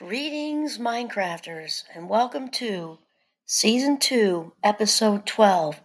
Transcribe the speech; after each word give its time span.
Greetings, 0.00 0.78
Minecrafters, 0.78 1.84
and 1.94 2.08
welcome 2.08 2.48
to 2.52 2.96
Season 3.44 3.98
2, 3.98 4.50
Episode 4.64 5.26
12 5.26 5.78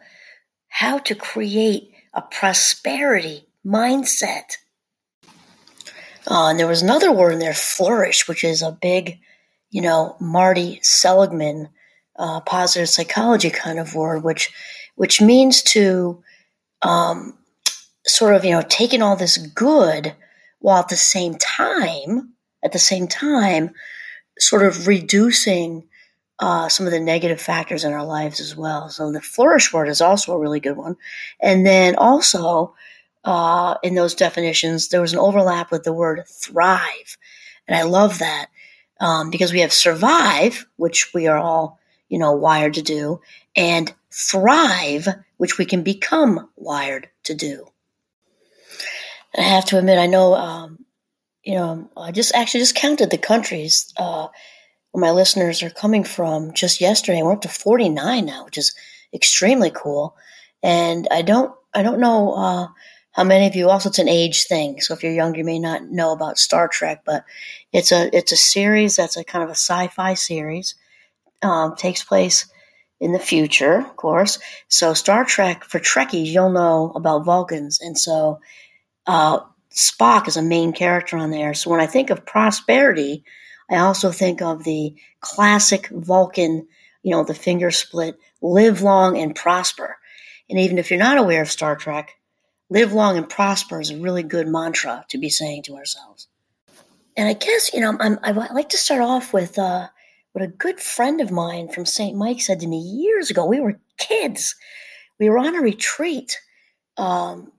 How 0.69 0.99
to 0.99 1.15
Create 1.15 1.91
a 2.13 2.21
Prosperity 2.21 3.45
Mindset. 3.65 4.55
Uh, 6.31 6.47
and 6.47 6.57
there 6.57 6.65
was 6.65 6.81
another 6.81 7.11
word 7.11 7.33
in 7.33 7.39
there, 7.39 7.53
flourish, 7.53 8.25
which 8.25 8.45
is 8.45 8.61
a 8.61 8.71
big, 8.71 9.19
you 9.69 9.81
know, 9.81 10.15
Marty 10.21 10.79
Seligman 10.81 11.67
uh, 12.17 12.39
positive 12.39 12.87
psychology 12.87 13.49
kind 13.49 13.79
of 13.79 13.95
word, 13.95 14.23
which 14.23 14.49
which 14.95 15.19
means 15.19 15.61
to 15.61 16.23
um, 16.83 17.37
sort 18.07 18.33
of, 18.33 18.45
you 18.45 18.51
know, 18.51 18.63
taking 18.69 19.01
all 19.01 19.17
this 19.17 19.35
good 19.35 20.15
while 20.59 20.79
at 20.79 20.87
the 20.87 20.95
same 20.95 21.35
time, 21.35 22.31
at 22.63 22.71
the 22.71 22.79
same 22.79 23.09
time, 23.09 23.71
sort 24.39 24.63
of 24.63 24.87
reducing 24.87 25.87
uh, 26.39 26.67
some 26.67 26.85
of 26.85 26.91
the 26.91 26.99
negative 26.99 27.39
factors 27.39 27.83
in 27.83 27.93
our 27.93 28.05
lives 28.05 28.39
as 28.39 28.55
well. 28.55 28.89
So 28.89 29.11
the 29.11 29.21
flourish 29.21 29.71
word 29.71 29.87
is 29.87 30.01
also 30.01 30.33
a 30.33 30.39
really 30.39 30.59
good 30.59 30.75
one. 30.75 30.97
And 31.39 31.65
then 31.65 31.95
also 31.95 32.75
uh, 33.23 33.75
in 33.83 33.95
those 33.95 34.15
definitions, 34.15 34.89
there 34.89 35.01
was 35.01 35.13
an 35.13 35.19
overlap 35.19 35.71
with 35.71 35.83
the 35.83 35.93
word 35.93 36.23
thrive. 36.27 37.17
And 37.67 37.75
I 37.75 37.83
love 37.83 38.19
that 38.19 38.47
um, 38.99 39.29
because 39.29 39.51
we 39.51 39.61
have 39.61 39.73
survive, 39.73 40.65
which 40.75 41.13
we 41.13 41.27
are 41.27 41.37
all, 41.37 41.79
you 42.09 42.19
know, 42.19 42.33
wired 42.33 42.75
to 42.75 42.81
do, 42.81 43.21
and 43.55 43.91
thrive, 44.11 45.07
which 45.37 45.57
we 45.57 45.65
can 45.65 45.83
become 45.83 46.49
wired 46.55 47.09
to 47.23 47.33
do. 47.33 47.67
And 49.33 49.45
I 49.45 49.49
have 49.49 49.65
to 49.65 49.77
admit, 49.77 49.97
I 49.97 50.05
know 50.05 50.35
um, 50.35 50.85
you 51.45 51.53
know, 51.53 51.89
I 51.95 52.11
just 52.11 52.33
actually 52.33 52.61
just 52.61 52.75
counted 52.75 53.11
the 53.11 53.19
countries 53.19 53.93
uh, 53.97 54.27
where 54.91 55.01
my 55.01 55.11
listeners 55.11 55.61
are 55.61 55.69
coming 55.69 56.03
from 56.03 56.53
just 56.53 56.81
yesterday. 56.81 57.21
We're 57.21 57.33
up 57.33 57.41
to 57.41 57.49
49 57.49 58.25
now, 58.25 58.45
which 58.45 58.57
is 58.57 58.73
extremely 59.13 59.69
cool. 59.69 60.17
And 60.63 61.07
I 61.11 61.21
don't, 61.21 61.53
I 61.73 61.83
don't 61.83 61.99
know 61.99 62.33
uh, 62.33 62.67
how 63.11 63.23
many 63.23 63.45
of 63.45 63.55
you. 63.55 63.69
Also, 63.69 63.89
it's 63.89 63.99
an 63.99 64.09
age 64.09 64.45
thing. 64.45 64.81
So 64.81 64.95
if 64.95 65.03
you're 65.03 65.13
young, 65.13 65.35
you 65.35 65.45
may 65.45 65.59
not 65.59 65.83
know 65.83 66.11
about 66.13 66.39
Star 66.39 66.67
Trek, 66.67 67.03
but 67.05 67.23
it's 67.71 67.91
a, 67.91 68.09
it's 68.15 68.31
a 68.31 68.37
series 68.37 68.95
that's 68.95 69.15
a 69.15 69.23
kind 69.23 69.43
of 69.43 69.49
a 69.49 69.55
sci-fi 69.55 70.15
series. 70.15 70.73
Um, 71.43 71.75
takes 71.75 72.03
place 72.03 72.47
in 72.99 73.11
the 73.11 73.19
future, 73.19 73.77
of 73.77 73.95
course. 73.97 74.39
So 74.67 74.95
Star 74.95 75.25
Trek 75.25 75.63
for 75.63 75.79
Trekkies, 75.79 76.25
you'll 76.27 76.49
know 76.49 76.91
about 76.95 77.23
Vulcans, 77.23 77.79
and 77.81 77.97
so. 77.97 78.39
Uh, 79.05 79.41
Spock 79.75 80.27
is 80.27 80.37
a 80.37 80.41
main 80.41 80.71
character 80.71 81.17
on 81.17 81.31
there. 81.31 81.53
So 81.53 81.69
when 81.69 81.81
I 81.81 81.87
think 81.87 82.09
of 82.09 82.25
prosperity, 82.25 83.23
I 83.69 83.77
also 83.77 84.11
think 84.11 84.41
of 84.41 84.63
the 84.63 84.95
classic 85.19 85.89
Vulcan, 85.89 86.67
you 87.03 87.11
know, 87.11 87.23
the 87.23 87.33
finger 87.33 87.71
split, 87.71 88.17
live 88.41 88.81
long 88.81 89.17
and 89.17 89.35
prosper. 89.35 89.97
And 90.49 90.59
even 90.59 90.77
if 90.77 90.89
you're 90.89 90.99
not 90.99 91.17
aware 91.17 91.41
of 91.41 91.51
Star 91.51 91.75
Trek, 91.75 92.11
live 92.69 92.93
long 92.93 93.17
and 93.17 93.27
prosper 93.27 93.81
is 93.81 93.91
a 93.91 93.97
really 93.97 94.23
good 94.23 94.47
mantra 94.47 95.05
to 95.09 95.17
be 95.17 95.29
saying 95.29 95.63
to 95.63 95.75
ourselves. 95.75 96.27
And 97.17 97.27
I 97.27 97.33
guess, 97.33 97.73
you 97.73 97.81
know, 97.81 97.97
I'm, 97.99 98.19
i 98.23 98.31
like 98.31 98.69
to 98.69 98.77
start 98.77 99.01
off 99.01 99.33
with 99.33 99.57
uh, 99.57 99.87
what 100.33 100.43
a 100.43 100.47
good 100.47 100.79
friend 100.79 101.21
of 101.21 101.31
mine 101.31 101.69
from 101.69 101.85
St. 101.85 102.15
Mike 102.15 102.41
said 102.41 102.59
to 102.59 102.67
me 102.67 102.77
years 102.77 103.29
ago. 103.29 103.45
We 103.45 103.59
were 103.59 103.79
kids. 103.97 104.55
We 105.19 105.29
were 105.29 105.39
on 105.39 105.55
a 105.55 105.61
retreat 105.61 106.39
um, 106.97 107.51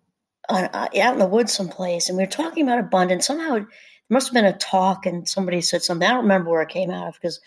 uh, 0.49 0.69
out 0.73 1.13
in 1.13 1.19
the 1.19 1.27
woods 1.27 1.53
someplace, 1.53 2.09
and 2.09 2.17
we 2.17 2.25
were 2.25 2.31
talking 2.31 2.63
about 2.63 2.79
abundance. 2.79 3.27
Somehow, 3.27 3.55
there 3.55 3.67
must 4.11 4.29
have 4.29 4.35
been 4.35 4.45
a 4.45 4.57
talk, 4.57 5.07
and 5.07 5.29
somebody 5.29 5.61
said 5.61 5.83
something. 5.83 6.07
I 6.07 6.13
don't 6.13 6.23
remember 6.23 6.51
where 6.51 6.63
it 6.63 6.69
came 6.69 6.91
out 6.91 7.09
of 7.09 7.15
because, 7.15 7.41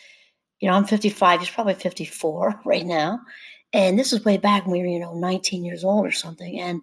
you 0.59 0.69
know, 0.69 0.75
I'm 0.75 0.86
55. 0.86 1.39
He's 1.39 1.50
probably 1.50 1.73
54 1.75 2.61
right 2.66 2.86
now, 2.86 3.20
and 3.73 3.97
this 3.97 4.14
is 4.14 4.25
way 4.25 4.38
back 4.38 4.66
when 4.66 4.73
we 4.73 4.80
were, 4.80 4.88
you 4.88 5.00
know, 5.00 5.14
19 5.14 5.64
years 5.64 5.83
old 5.83 6.05
or 6.05 6.11
something. 6.11 6.60
And 6.60 6.82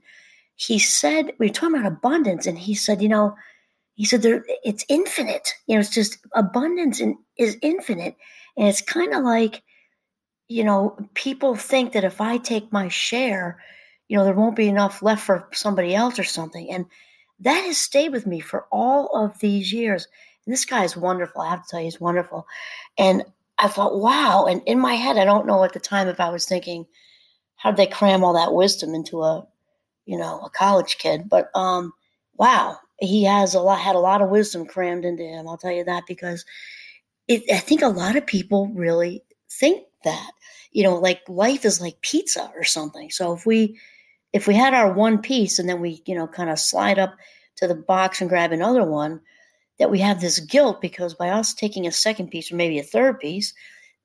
he 0.56 0.78
said 0.78 1.32
we 1.38 1.48
were 1.48 1.52
talking 1.52 1.76
about 1.76 1.92
abundance, 1.92 2.46
and 2.46 2.58
he 2.58 2.74
said, 2.74 3.02
you 3.02 3.08
know, 3.08 3.34
he 3.94 4.04
said 4.04 4.22
there 4.22 4.44
it's 4.64 4.84
infinite. 4.88 5.54
You 5.66 5.74
know, 5.74 5.80
it's 5.80 5.90
just 5.90 6.18
abundance 6.34 7.00
and 7.00 7.16
is 7.36 7.58
infinite, 7.62 8.16
and 8.56 8.68
it's 8.68 8.82
kind 8.82 9.14
of 9.14 9.22
like, 9.22 9.62
you 10.48 10.64
know, 10.64 10.96
people 11.14 11.56
think 11.56 11.92
that 11.92 12.04
if 12.04 12.20
I 12.20 12.38
take 12.38 12.72
my 12.72 12.88
share 12.88 13.58
you 14.08 14.16
know, 14.16 14.24
there 14.24 14.34
won't 14.34 14.56
be 14.56 14.68
enough 14.68 15.02
left 15.02 15.24
for 15.24 15.48
somebody 15.52 15.94
else 15.94 16.18
or 16.18 16.24
something. 16.24 16.70
And 16.70 16.86
that 17.40 17.64
has 17.64 17.78
stayed 17.78 18.12
with 18.12 18.26
me 18.26 18.40
for 18.40 18.66
all 18.70 19.10
of 19.14 19.38
these 19.40 19.72
years. 19.72 20.06
And 20.44 20.52
this 20.52 20.64
guy 20.64 20.84
is 20.84 20.96
wonderful. 20.96 21.40
I 21.40 21.50
have 21.50 21.62
to 21.64 21.68
tell 21.68 21.80
you, 21.80 21.86
he's 21.86 22.00
wonderful. 22.00 22.46
And 22.96 23.24
I 23.58 23.68
thought, 23.68 24.00
wow. 24.00 24.46
And 24.46 24.62
in 24.66 24.78
my 24.78 24.94
head, 24.94 25.16
I 25.16 25.24
don't 25.24 25.46
know 25.46 25.64
at 25.64 25.72
the 25.72 25.80
time 25.80 26.08
if 26.08 26.20
I 26.20 26.30
was 26.30 26.46
thinking, 26.46 26.86
how 27.56 27.70
did 27.70 27.78
they 27.78 27.86
cram 27.92 28.22
all 28.22 28.34
that 28.34 28.52
wisdom 28.52 28.94
into 28.94 29.22
a, 29.22 29.46
you 30.04 30.16
know, 30.16 30.40
a 30.40 30.50
college 30.50 30.98
kid? 30.98 31.28
But 31.28 31.50
um, 31.54 31.92
wow, 32.36 32.78
he 32.98 33.24
has 33.24 33.54
a 33.54 33.60
lot, 33.60 33.80
had 33.80 33.96
a 33.96 34.00
lot 34.00 34.22
of 34.22 34.28
wisdom 34.28 34.66
crammed 34.66 35.04
into 35.04 35.24
him. 35.24 35.48
I'll 35.48 35.56
tell 35.56 35.72
you 35.72 35.84
that 35.84 36.04
because 36.06 36.44
it, 37.28 37.42
I 37.52 37.58
think 37.58 37.82
a 37.82 37.88
lot 37.88 38.16
of 38.16 38.26
people 38.26 38.68
really 38.68 39.22
think 39.50 39.84
that, 40.04 40.30
you 40.70 40.82
know, 40.82 40.96
like 40.96 41.22
life 41.28 41.64
is 41.64 41.80
like 41.80 42.00
pizza 42.02 42.52
or 42.54 42.62
something. 42.62 43.10
So 43.10 43.32
if 43.32 43.46
we 43.46 43.78
if 44.36 44.46
we 44.46 44.54
had 44.54 44.74
our 44.74 44.92
one 44.92 45.22
piece 45.22 45.58
and 45.58 45.66
then 45.66 45.80
we, 45.80 46.02
you 46.04 46.14
know, 46.14 46.26
kind 46.26 46.50
of 46.50 46.58
slide 46.58 46.98
up 46.98 47.16
to 47.56 47.66
the 47.66 47.74
box 47.74 48.20
and 48.20 48.28
grab 48.28 48.52
another 48.52 48.84
one, 48.84 49.18
that 49.78 49.90
we 49.90 49.98
have 50.00 50.20
this 50.20 50.40
guilt 50.40 50.82
because 50.82 51.14
by 51.14 51.30
us 51.30 51.54
taking 51.54 51.86
a 51.86 51.92
second 51.92 52.28
piece 52.28 52.52
or 52.52 52.56
maybe 52.56 52.78
a 52.78 52.82
third 52.82 53.18
piece, 53.18 53.54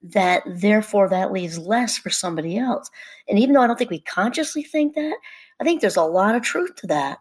that 0.01 0.41
therefore 0.47 1.09
that 1.09 1.33
leaves 1.33 1.59
less 1.59 1.97
for 1.97 2.09
somebody 2.09 2.57
else. 2.57 2.89
And 3.27 3.39
even 3.39 3.53
though 3.53 3.61
I 3.61 3.67
don't 3.67 3.77
think 3.77 3.89
we 3.89 3.99
consciously 3.99 4.63
think 4.63 4.95
that, 4.95 5.17
I 5.59 5.65
think 5.65 5.81
there's 5.81 5.97
a 5.97 6.03
lot 6.03 6.35
of 6.35 6.43
truth 6.43 6.75
to 6.77 6.87
that. 6.87 7.19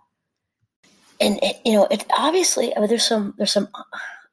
And 1.21 1.41
it, 1.42 1.56
you 1.65 1.72
know, 1.72 1.88
it 1.91 2.06
obviously 2.16 2.75
I 2.77 2.78
mean, 2.78 2.88
there's 2.88 3.06
some 3.06 3.34
there's 3.38 3.53
some 3.53 3.69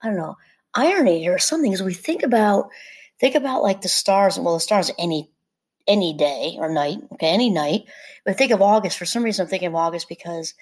I 0.03 0.07
don't 0.07 0.17
know 0.17 0.37
irony 0.75 1.27
or 1.27 1.39
something 1.39 1.73
as 1.73 1.81
we 1.81 1.95
think 1.95 2.21
about 2.21 2.69
think 3.19 3.33
about 3.33 3.63
like 3.63 3.81
the 3.81 3.89
stars. 3.89 4.37
And 4.37 4.45
well, 4.45 4.53
the 4.53 4.59
stars 4.59 4.91
any 4.99 5.31
any 5.87 6.13
day 6.13 6.55
or 6.57 6.69
night, 6.69 6.99
okay, 7.13 7.29
any 7.29 7.49
night. 7.49 7.85
But 8.25 8.37
think 8.37 8.51
of 8.51 8.61
August. 8.61 8.97
For 8.97 9.05
some 9.05 9.23
reason, 9.23 9.43
I'm 9.43 9.49
thinking 9.49 9.69
of 9.69 9.75
August 9.75 10.09
because, 10.09 10.53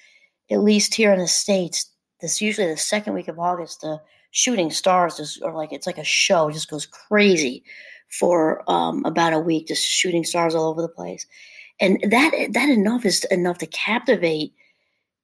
at 0.52 0.62
least 0.62 0.94
here 0.94 1.12
in 1.12 1.20
the 1.20 1.28
states, 1.28 1.90
this 2.22 2.42
usually 2.42 2.68
the 2.68 2.78
second 2.78 3.14
week 3.14 3.28
of 3.28 3.40
August, 3.40 3.82
the 3.82 4.00
shooting 4.32 4.70
stars 4.70 5.18
just 5.18 5.42
or 5.42 5.54
like 5.54 5.72
it's 5.72 5.88
like 5.88 5.98
a 5.98 6.04
show, 6.04 6.50
it 6.50 6.54
just 6.54 6.70
goes 6.70 6.86
crazy 6.86 7.64
for 8.10 8.64
um, 8.70 9.04
about 9.06 9.34
a 9.34 9.40
week, 9.40 9.68
just 9.68 9.84
shooting 9.84 10.24
stars 10.24 10.56
all 10.56 10.70
over 10.70 10.82
the 10.82 10.88
place, 10.88 11.26
and 11.80 12.00
that 12.10 12.32
that 12.52 12.70
enough 12.70 13.06
is 13.06 13.24
enough 13.26 13.58
to 13.60 13.68
captivate, 13.68 14.54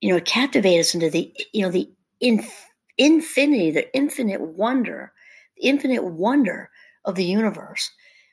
you 0.02 0.12
know, 0.12 0.20
captivate 0.22 0.80
us 0.80 0.94
into 0.94 1.10
the 1.10 1.34
you 1.54 1.62
know 1.62 1.72
the 1.72 1.90
inf- 2.20 2.68
infinity, 2.98 3.72
the 3.72 3.96
infinite 3.96 4.42
wonder, 4.42 5.14
the 5.58 5.68
infinite 5.68 6.04
wonder 6.04 6.70
of 7.06 7.16
the 7.16 7.26
universe 7.26 7.90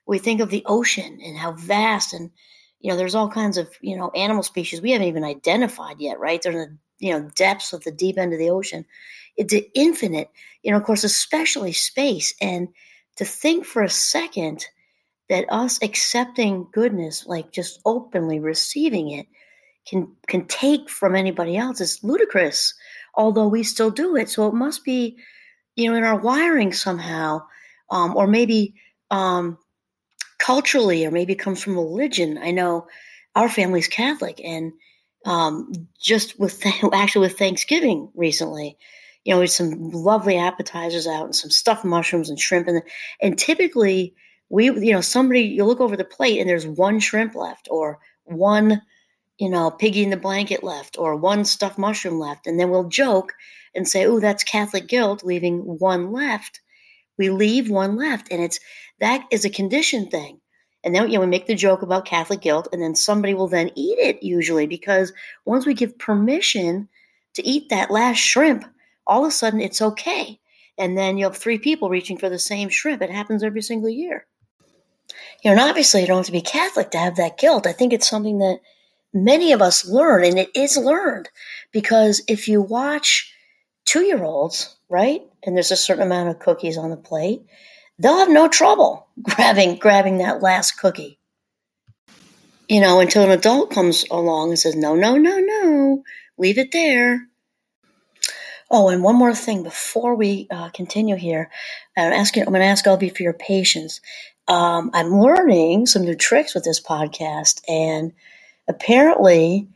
we 0.09 0.19
think 0.19 0.41
of 0.41 0.49
the 0.49 0.65
ocean 0.67 1.21
and 1.23 1.37
how 1.37 1.53
vast 1.53 2.15
and 2.15 2.31
you 2.81 2.91
know 2.91 2.97
there's 2.97 3.15
all 3.15 3.29
kinds 3.29 3.59
of 3.59 3.69
you 3.81 3.97
know 3.97 4.11
animal 4.17 4.43
species 4.43 4.81
we 4.81 4.91
haven't 4.91 5.07
even 5.07 5.23
identified 5.23 6.01
yet 6.01 6.19
right? 6.19 6.43
They're 6.43 6.53
in 6.53 6.59
the 6.99 7.07
you 7.07 7.13
know 7.13 7.31
depths 7.37 7.73
of 7.73 7.85
the 7.85 7.93
deep 7.93 8.19
end 8.19 8.33
of 8.33 8.41
the 8.41 8.51
ocean. 8.51 8.85
It's 9.37 9.55
infinite 9.75 10.31
you 10.63 10.73
know 10.73 10.79
of 10.79 10.85
course 10.85 11.05
especially 11.05 11.73
space. 11.73 12.35
And 12.41 12.69
to 13.17 13.25
think 13.25 13.67
for 13.67 13.83
a 13.83 13.91
second 13.91 14.67
that 15.29 15.45
us 15.51 15.79
accepting 15.83 16.67
goodness 16.73 17.27
like 17.27 17.53
just 17.53 17.81
openly 17.85 18.41
receiving 18.41 19.11
it 19.11 19.27
can 19.87 20.11
can 20.27 20.47
take 20.47 20.89
from 20.89 21.15
anybody 21.15 21.57
else 21.57 21.81
is 21.81 22.03
ludicrous 22.03 22.75
although 23.15 23.49
we 23.49 23.63
still 23.63 23.91
do 23.91 24.17
it. 24.17 24.31
So 24.31 24.49
it 24.49 24.55
must 24.55 24.85
be 24.85 25.19
you 25.77 25.91
know 25.91 25.99
in 25.99 26.05
our 26.05 26.19
wiring 26.19 26.73
somehow 26.73 27.43
um, 27.91 28.17
or 28.17 28.27
maybe 28.27 28.75
um, 29.11 29.59
culturally 30.49 31.05
or 31.05 31.11
maybe 31.11 31.35
it 31.35 31.39
comes 31.39 31.63
from 31.63 31.75
religion. 31.75 32.39
I 32.39 32.53
know 32.53 32.87
our 33.37 33.51
family's 33.51 33.87
Catholic, 33.87 34.41
and 34.43 34.73
um, 35.27 35.71
just 36.01 36.41
with 36.41 36.65
actually 36.95 37.29
with 37.29 37.39
Thanksgiving 37.39 38.11
recently, 38.15 38.79
you 39.25 39.35
know, 39.35 39.41
we 39.41 39.43
had 39.43 39.51
some 39.51 39.91
lovely 39.91 40.39
appetizers 40.39 41.07
out 41.07 41.27
and 41.27 41.37
some 41.37 41.51
stuffed 41.51 41.85
mushrooms 41.85 42.31
and 42.31 42.41
shrimp, 42.41 42.67
and 42.67 42.83
and 43.21 43.39
typically 43.39 44.15
we, 44.49 44.65
you 44.65 44.93
know, 44.93 45.03
somebody 45.03 45.43
you 45.43 45.67
look 45.67 45.81
over 45.81 45.99
the 45.99 46.05
plate 46.17 46.41
and 46.41 46.49
there's 46.49 46.67
one 46.67 46.99
shrimp 46.99 47.35
left 47.35 47.69
or 47.71 47.99
one, 48.25 48.81
you 49.37 49.51
know, 49.51 49.71
piggy 49.71 50.03
in 50.03 50.09
the 50.09 50.17
blanket 50.17 50.65
left 50.65 50.97
or 50.99 51.15
one 51.15 51.45
stuffed 51.45 51.77
mushroom 51.77 52.19
left, 52.19 52.47
and 52.47 52.59
then 52.59 52.71
we'll 52.71 52.89
joke 52.89 53.35
and 53.75 53.87
say, 53.87 54.07
"Oh, 54.07 54.19
that's 54.19 54.45
Catholic 54.45 54.89
guilt, 54.89 55.23
leaving 55.23 55.59
one 55.59 56.11
left." 56.11 56.63
We 57.19 57.31
leave 57.31 57.69
one 57.69 57.97
left, 57.97 58.29
and 58.31 58.43
it's 58.43 58.61
that 59.01 59.27
is 59.31 59.45
a 59.45 59.51
condition 59.51 60.09
thing. 60.09 60.41
And 60.85 60.95
then 60.95 61.09
you 61.09 61.15
know 61.15 61.21
we 61.21 61.27
make 61.27 61.47
the 61.47 61.55
joke 61.55 61.83
about 61.83 62.05
Catholic 62.07 62.41
guilt, 62.41 62.69
and 62.73 62.81
then 62.81 62.95
somebody 62.95 63.35
will 63.35 63.49
then 63.49 63.71
eat 63.75 63.99
it 63.99 64.23
usually 64.23 64.67
because 64.67 65.13
once 65.45 65.67
we 65.67 65.75
give 65.75 65.99
permission 65.99 66.89
to 67.35 67.47
eat 67.47 67.69
that 67.71 67.91
last 67.91 68.19
shrimp, 68.19 68.65
all 69.07 69.25
of 69.25 69.29
a 69.29 69.33
sudden 69.33 69.61
it's 69.61 69.83
okay. 69.83 70.41
and 70.79 70.97
then 70.97 71.19
you 71.19 71.25
have 71.25 71.37
three 71.37 71.59
people 71.59 71.91
reaching 71.91 72.17
for 72.17 72.29
the 72.29 72.39
same 72.39 72.69
shrimp. 72.69 73.03
It 73.03 73.11
happens 73.11 73.43
every 73.43 73.63
single 73.63 73.91
year. 73.91 74.27
You 75.43 75.51
know, 75.51 75.53
and 75.53 75.61
obviously 75.61 76.01
you 76.03 76.07
don't 76.07 76.19
have 76.19 76.27
to 76.27 76.33
be 76.33 76.41
Catholic 76.41 76.91
to 76.93 76.99
have 76.99 77.17
that 77.17 77.39
guilt. 77.39 77.67
I 77.67 77.73
think 77.73 77.93
it's 77.93 78.09
something 78.09 78.39
that 78.39 78.61
many 79.13 79.53
of 79.53 79.61
us 79.63 79.87
learn, 79.89 80.25
and 80.25 80.39
it 80.39 80.51
is 80.55 80.77
learned 80.77 81.29
because 81.73 82.23
if 82.29 82.47
you 82.49 82.63
watch 82.63 83.33
two 83.85 84.03
year 84.03 84.23
olds, 84.23 84.77
right, 84.89 85.23
and 85.49 85.57
there's 85.57 85.71
a 85.71 85.77
certain 85.77 86.03
amount 86.03 86.29
of 86.29 86.39
cookies 86.39 86.77
on 86.77 86.91
the 86.91 86.97
plate, 86.97 87.43
they'll 87.99 88.19
have 88.19 88.29
no 88.29 88.49
trouble 88.49 89.09
grabbing 89.23 89.77
grabbing 89.77 90.19
that 90.19 90.43
last 90.43 90.73
cookie. 90.73 91.19
You 92.69 92.83
know, 92.83 93.01
until 93.01 93.23
an 93.23 93.31
adult 93.31 93.71
comes 93.71 94.05
along 94.11 94.51
and 94.51 94.59
says, 94.59 94.77
"No, 94.77 94.95
no, 94.95 95.17
no, 95.17 95.39
no, 95.39 96.03
leave 96.37 96.59
it 96.59 96.71
there." 96.71 97.27
Oh, 98.71 98.91
and 98.91 99.03
one 99.03 99.17
more 99.17 99.35
thing 99.35 99.63
before 99.63 100.15
we 100.15 100.47
uh, 100.51 100.69
continue 100.69 101.17
here, 101.17 101.51
I'm 101.97 102.13
asking. 102.13 102.43
I'm 102.43 102.51
going 102.51 102.61
to 102.61 102.67
ask 102.67 102.87
all 102.87 102.95
of 102.95 103.03
you 103.03 103.11
for 103.11 103.23
your 103.23 103.33
patience. 103.33 104.03
Um, 104.47 104.91
I'm 104.93 105.19
learning 105.19 105.87
some 105.87 106.03
new 106.03 106.15
tricks 106.15 106.55
with 106.55 106.65
this 106.65 106.81
podcast, 106.81 107.63
and 107.67 108.13
apparently, 108.69 109.69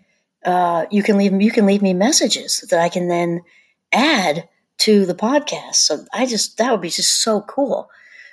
uh, 0.45 0.85
you 0.91 1.03
can 1.03 1.17
leave 1.17 1.33
you 1.41 1.51
can 1.51 1.65
leave 1.65 1.81
me 1.81 1.95
messages 1.95 2.63
that 2.69 2.79
I 2.79 2.91
can 2.91 3.09
then 3.09 3.41
add 3.91 4.51
to 4.83 5.07
the 5.07 5.15
podcast. 5.15 5.77
So 5.77 6.05
I 6.13 6.27
just 6.27 6.59
that 6.59 6.73
would 6.73 6.81
be 6.81 6.91
just 6.91 7.23
so 7.23 7.41
cool. 7.43 7.89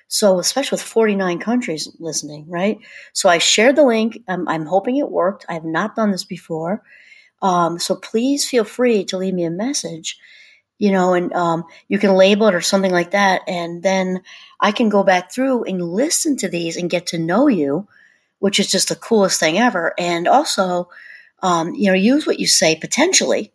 So 0.07 0.39
especially 0.39 0.77
with 0.77 0.81
49 0.81 1.37
countries 1.37 1.87
listening, 1.99 2.45
right? 2.49 2.79
So 3.13 3.29
I 3.29 3.37
shared 3.37 3.75
the 3.75 3.85
link. 3.85 4.23
I'm, 4.27 4.47
I'm 4.47 4.65
hoping 4.65 4.97
it 4.97 5.11
worked. 5.11 5.45
I 5.47 5.53
have 5.53 5.63
not 5.63 5.95
done 5.95 6.09
this 6.09 6.23
before. 6.23 6.81
Um, 7.43 7.77
so 7.77 7.95
please 7.95 8.49
feel 8.49 8.63
free 8.63 9.05
to 9.05 9.17
leave 9.17 9.35
me 9.35 9.43
a 9.43 9.51
message, 9.51 10.17
you 10.79 10.91
know, 10.91 11.13
and 11.13 11.31
um, 11.33 11.65
you 11.87 11.99
can 11.99 12.15
label 12.15 12.47
it 12.47 12.55
or 12.55 12.61
something 12.61 12.91
like 12.91 13.11
that. 13.11 13.43
And 13.47 13.83
then 13.83 14.23
I 14.59 14.71
can 14.71 14.89
go 14.89 15.03
back 15.03 15.31
through 15.31 15.65
and 15.65 15.79
listen 15.79 16.35
to 16.37 16.49
these 16.49 16.75
and 16.75 16.89
get 16.89 17.05
to 17.07 17.19
know 17.19 17.47
you, 17.47 17.87
which 18.39 18.59
is 18.59 18.71
just 18.71 18.89
the 18.89 18.95
coolest 18.95 19.39
thing 19.39 19.59
ever. 19.59 19.93
And 19.99 20.27
also, 20.27 20.89
um, 21.43 21.75
you 21.75 21.89
know, 21.89 21.93
use 21.93 22.25
what 22.25 22.39
you 22.39 22.47
say 22.47 22.75
potentially 22.75 23.53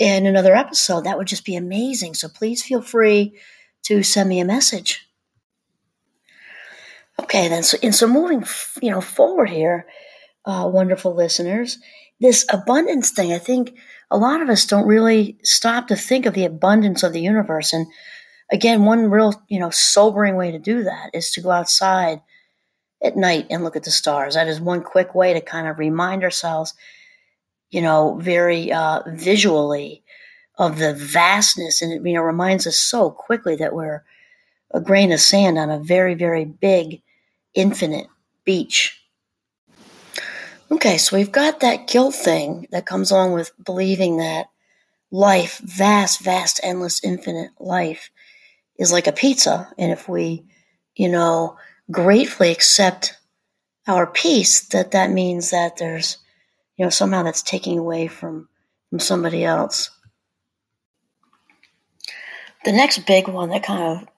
in 0.00 0.26
another 0.26 0.56
episode. 0.56 1.04
That 1.04 1.18
would 1.18 1.28
just 1.28 1.44
be 1.44 1.54
amazing. 1.54 2.14
So 2.14 2.28
please 2.28 2.64
feel 2.64 2.82
free 2.82 3.38
to 3.84 4.02
send 4.02 4.28
me 4.28 4.40
a 4.40 4.44
message. 4.44 5.06
Okay, 7.20 7.48
then. 7.48 7.62
So, 7.62 7.76
and 7.82 7.94
so 7.94 8.08
moving, 8.08 8.44
you 8.80 8.90
know, 8.90 9.02
forward 9.02 9.50
here, 9.50 9.86
uh, 10.46 10.68
wonderful 10.72 11.14
listeners, 11.14 11.78
this 12.18 12.46
abundance 12.50 13.10
thing. 13.10 13.32
I 13.32 13.38
think 13.38 13.76
a 14.10 14.16
lot 14.16 14.40
of 14.40 14.48
us 14.48 14.66
don't 14.66 14.88
really 14.88 15.38
stop 15.42 15.88
to 15.88 15.96
think 15.96 16.24
of 16.24 16.32
the 16.32 16.46
abundance 16.46 17.02
of 17.02 17.12
the 17.12 17.20
universe. 17.20 17.74
And 17.74 17.86
again, 18.50 18.86
one 18.86 19.10
real, 19.10 19.34
you 19.48 19.60
know, 19.60 19.70
sobering 19.70 20.36
way 20.36 20.50
to 20.50 20.58
do 20.58 20.84
that 20.84 21.10
is 21.12 21.30
to 21.32 21.42
go 21.42 21.50
outside 21.50 22.22
at 23.04 23.18
night 23.18 23.48
and 23.50 23.64
look 23.64 23.76
at 23.76 23.84
the 23.84 23.90
stars. 23.90 24.34
That 24.34 24.48
is 24.48 24.60
one 24.60 24.82
quick 24.82 25.14
way 25.14 25.34
to 25.34 25.42
kind 25.42 25.68
of 25.68 25.78
remind 25.78 26.24
ourselves, 26.24 26.72
you 27.70 27.80
know, 27.80 28.18
very 28.20 28.72
uh, 28.72 29.02
visually 29.06 30.02
of 30.58 30.78
the 30.78 30.94
vastness, 30.94 31.82
and 31.82 31.92
it 31.92 32.06
you 32.06 32.14
know 32.14 32.22
reminds 32.22 32.66
us 32.66 32.76
so 32.76 33.10
quickly 33.10 33.56
that 33.56 33.74
we're 33.74 34.04
a 34.72 34.80
grain 34.80 35.12
of 35.12 35.20
sand 35.20 35.58
on 35.58 35.70
a 35.70 35.78
very, 35.78 36.14
very 36.14 36.44
big 36.44 37.02
infinite 37.54 38.06
beach. 38.44 39.00
Okay, 40.70 40.98
so 40.98 41.16
we've 41.16 41.32
got 41.32 41.60
that 41.60 41.88
guilt 41.88 42.14
thing 42.14 42.68
that 42.70 42.86
comes 42.86 43.10
along 43.10 43.32
with 43.32 43.52
believing 43.64 44.18
that 44.18 44.46
life, 45.10 45.58
vast, 45.58 46.20
vast, 46.20 46.60
endless, 46.62 47.02
infinite 47.02 47.50
life, 47.58 48.10
is 48.78 48.92
like 48.92 49.08
a 49.08 49.12
pizza. 49.12 49.68
And 49.76 49.90
if 49.90 50.08
we, 50.08 50.44
you 50.94 51.08
know, 51.08 51.56
gratefully 51.90 52.52
accept 52.52 53.16
our 53.88 54.06
piece, 54.06 54.68
that 54.68 54.92
that 54.92 55.10
means 55.10 55.50
that 55.50 55.78
there's, 55.78 56.18
you 56.80 56.86
know, 56.86 56.90
somehow 56.90 57.22
that's 57.22 57.42
taking 57.42 57.76
away 57.76 58.06
from, 58.06 58.48
from 58.88 59.00
somebody 59.00 59.44
else. 59.44 59.90
The 62.64 62.72
next 62.72 63.00
big 63.00 63.28
one 63.28 63.50
that 63.50 63.64
kind 63.64 63.82
of 63.82 64.08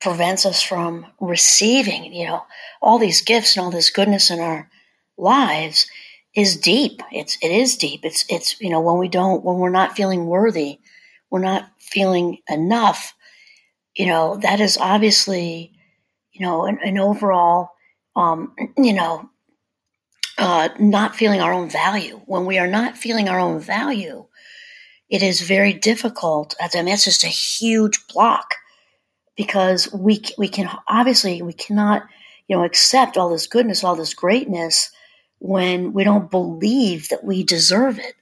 prevents 0.00 0.46
us 0.46 0.62
from 0.62 1.06
receiving, 1.18 2.14
you 2.14 2.28
know, 2.28 2.44
all 2.80 3.00
these 3.00 3.22
gifts 3.22 3.56
and 3.56 3.64
all 3.64 3.72
this 3.72 3.90
goodness 3.90 4.30
in 4.30 4.38
our 4.38 4.70
lives 5.16 5.88
is 6.36 6.56
deep. 6.56 7.02
It's 7.10 7.36
it 7.42 7.50
is 7.50 7.76
deep. 7.76 8.04
It's 8.04 8.24
it's 8.28 8.60
you 8.60 8.70
know 8.70 8.80
when 8.80 8.98
we 8.98 9.08
don't 9.08 9.42
when 9.42 9.56
we're 9.56 9.68
not 9.68 9.96
feeling 9.96 10.26
worthy, 10.26 10.78
we're 11.30 11.40
not 11.40 11.68
feeling 11.78 12.38
enough. 12.48 13.12
You 13.96 14.06
know 14.06 14.36
that 14.36 14.60
is 14.60 14.78
obviously 14.78 15.72
you 16.30 16.46
know 16.46 16.64
an, 16.64 16.78
an 16.84 16.96
overall 16.96 17.70
um, 18.14 18.54
you 18.76 18.92
know 18.92 19.28
uh, 20.38 20.68
not 20.78 21.16
feeling 21.16 21.40
our 21.40 21.52
own 21.52 21.68
value. 21.68 22.20
When 22.26 22.46
we 22.46 22.58
are 22.58 22.66
not 22.66 22.96
feeling 22.96 23.28
our 23.28 23.40
own 23.40 23.60
value, 23.60 24.26
it 25.10 25.22
is 25.22 25.40
very 25.40 25.72
difficult. 25.72 26.54
I 26.60 26.68
mean, 26.76 26.86
that's 26.86 27.04
just 27.04 27.24
a 27.24 27.28
huge 27.28 28.06
block 28.08 28.54
because 29.36 29.92
we 29.92 30.22
we 30.36 30.48
can 30.48 30.70
obviously 30.88 31.42
we 31.42 31.52
cannot 31.52 32.06
you 32.46 32.56
know 32.56 32.64
accept 32.64 33.16
all 33.16 33.30
this 33.30 33.46
goodness, 33.46 33.82
all 33.82 33.96
this 33.96 34.14
greatness 34.14 34.90
when 35.40 35.92
we 35.92 36.04
don't 36.04 36.30
believe 36.30 37.08
that 37.08 37.24
we 37.24 37.42
deserve 37.42 37.98
it. 37.98 38.14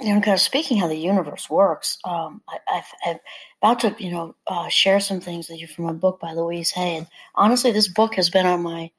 You 0.00 0.14
know, 0.14 0.20
kind 0.20 0.34
of 0.34 0.40
speaking 0.40 0.78
how 0.78 0.88
the 0.88 0.96
universe 0.96 1.48
works. 1.48 1.98
Um, 2.04 2.42
I, 2.48 2.82
am 3.06 3.18
about 3.62 3.80
to 3.80 3.94
you 3.98 4.10
know 4.10 4.34
uh, 4.46 4.68
share 4.68 5.00
some 5.00 5.20
things 5.20 5.48
that 5.48 5.58
you 5.58 5.66
from 5.66 5.86
a 5.86 5.94
book 5.94 6.20
by 6.20 6.32
Louise 6.32 6.70
Hay, 6.70 6.96
and 6.96 7.06
honestly, 7.34 7.70
this 7.70 7.88
book 7.88 8.14
has 8.14 8.30
been 8.30 8.46
on 8.46 8.62
my 8.62 8.90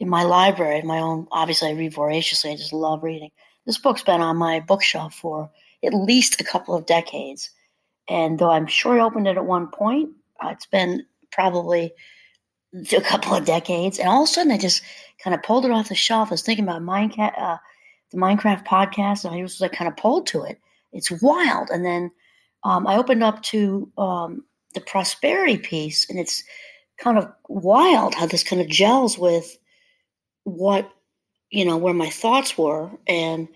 in 0.00 0.08
my 0.08 0.22
library, 0.22 0.82
my 0.82 0.98
own. 0.98 1.26
Obviously, 1.30 1.68
I 1.68 1.72
read 1.72 1.94
voraciously. 1.94 2.52
I 2.52 2.56
just 2.56 2.72
love 2.72 3.02
reading. 3.02 3.30
This 3.64 3.78
book's 3.78 4.02
been 4.02 4.20
on 4.20 4.36
my 4.36 4.60
bookshelf 4.60 5.14
for 5.14 5.50
at 5.84 5.94
least 5.94 6.40
a 6.40 6.44
couple 6.44 6.74
of 6.74 6.86
decades 6.86 7.50
and 8.08 8.38
though 8.38 8.50
I'm 8.50 8.66
sure 8.66 8.98
I 8.98 9.04
opened 9.04 9.26
it 9.26 9.36
at 9.36 9.44
one 9.44 9.68
point, 9.68 10.10
uh, 10.42 10.48
it's 10.48 10.66
been 10.66 11.04
probably 11.32 11.92
a 12.92 13.00
couple 13.00 13.34
of 13.34 13.44
decades. 13.44 13.98
And 13.98 14.08
all 14.08 14.22
of 14.22 14.28
a 14.28 14.32
sudden, 14.32 14.52
I 14.52 14.58
just 14.58 14.82
kind 15.22 15.34
of 15.34 15.42
pulled 15.42 15.64
it 15.64 15.70
off 15.70 15.88
the 15.88 15.94
shelf. 15.94 16.28
I 16.28 16.34
was 16.34 16.42
thinking 16.42 16.64
about 16.64 16.82
Minecraft, 16.82 17.38
uh, 17.38 17.56
the 18.10 18.18
Minecraft 18.18 18.66
podcast, 18.66 19.24
and 19.24 19.34
I 19.34 19.42
was 19.42 19.60
like 19.60 19.72
kind 19.72 19.88
of 19.88 19.96
pulled 19.96 20.26
to 20.28 20.42
it. 20.44 20.60
It's 20.92 21.10
wild. 21.22 21.68
And 21.70 21.84
then 21.84 22.10
um, 22.64 22.86
I 22.86 22.96
opened 22.96 23.22
up 23.22 23.42
to 23.44 23.90
um, 23.98 24.44
the 24.74 24.80
prosperity 24.80 25.58
piece, 25.58 26.08
and 26.08 26.18
it's 26.18 26.44
kind 26.98 27.18
of 27.18 27.30
wild 27.48 28.14
how 28.14 28.26
this 28.26 28.44
kind 28.44 28.62
of 28.62 28.68
gels 28.68 29.18
with 29.18 29.58
what 30.46 30.90
you 31.50 31.64
know 31.64 31.76
where 31.76 31.94
my 31.94 32.08
thoughts 32.08 32.56
were, 32.56 32.90
and 33.06 33.48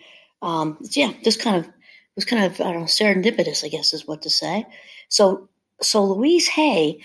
um, 0.43 0.77
yeah, 0.91 1.13
this 1.23 1.37
kind 1.37 1.57
of 1.57 1.71
was 2.17 2.25
kind 2.25 2.45
of 2.45 2.61
I 2.61 2.73
don't 2.73 2.81
know 2.81 2.87
serendipitous, 2.87 3.65
I 3.65 3.69
guess 3.69 3.95
is 3.95 4.07
what 4.07 4.23
to 4.23 4.31
say. 4.31 4.67
So 5.09 5.49
so 5.81 6.05
Louise 6.05 6.49
Hay, 6.49 7.01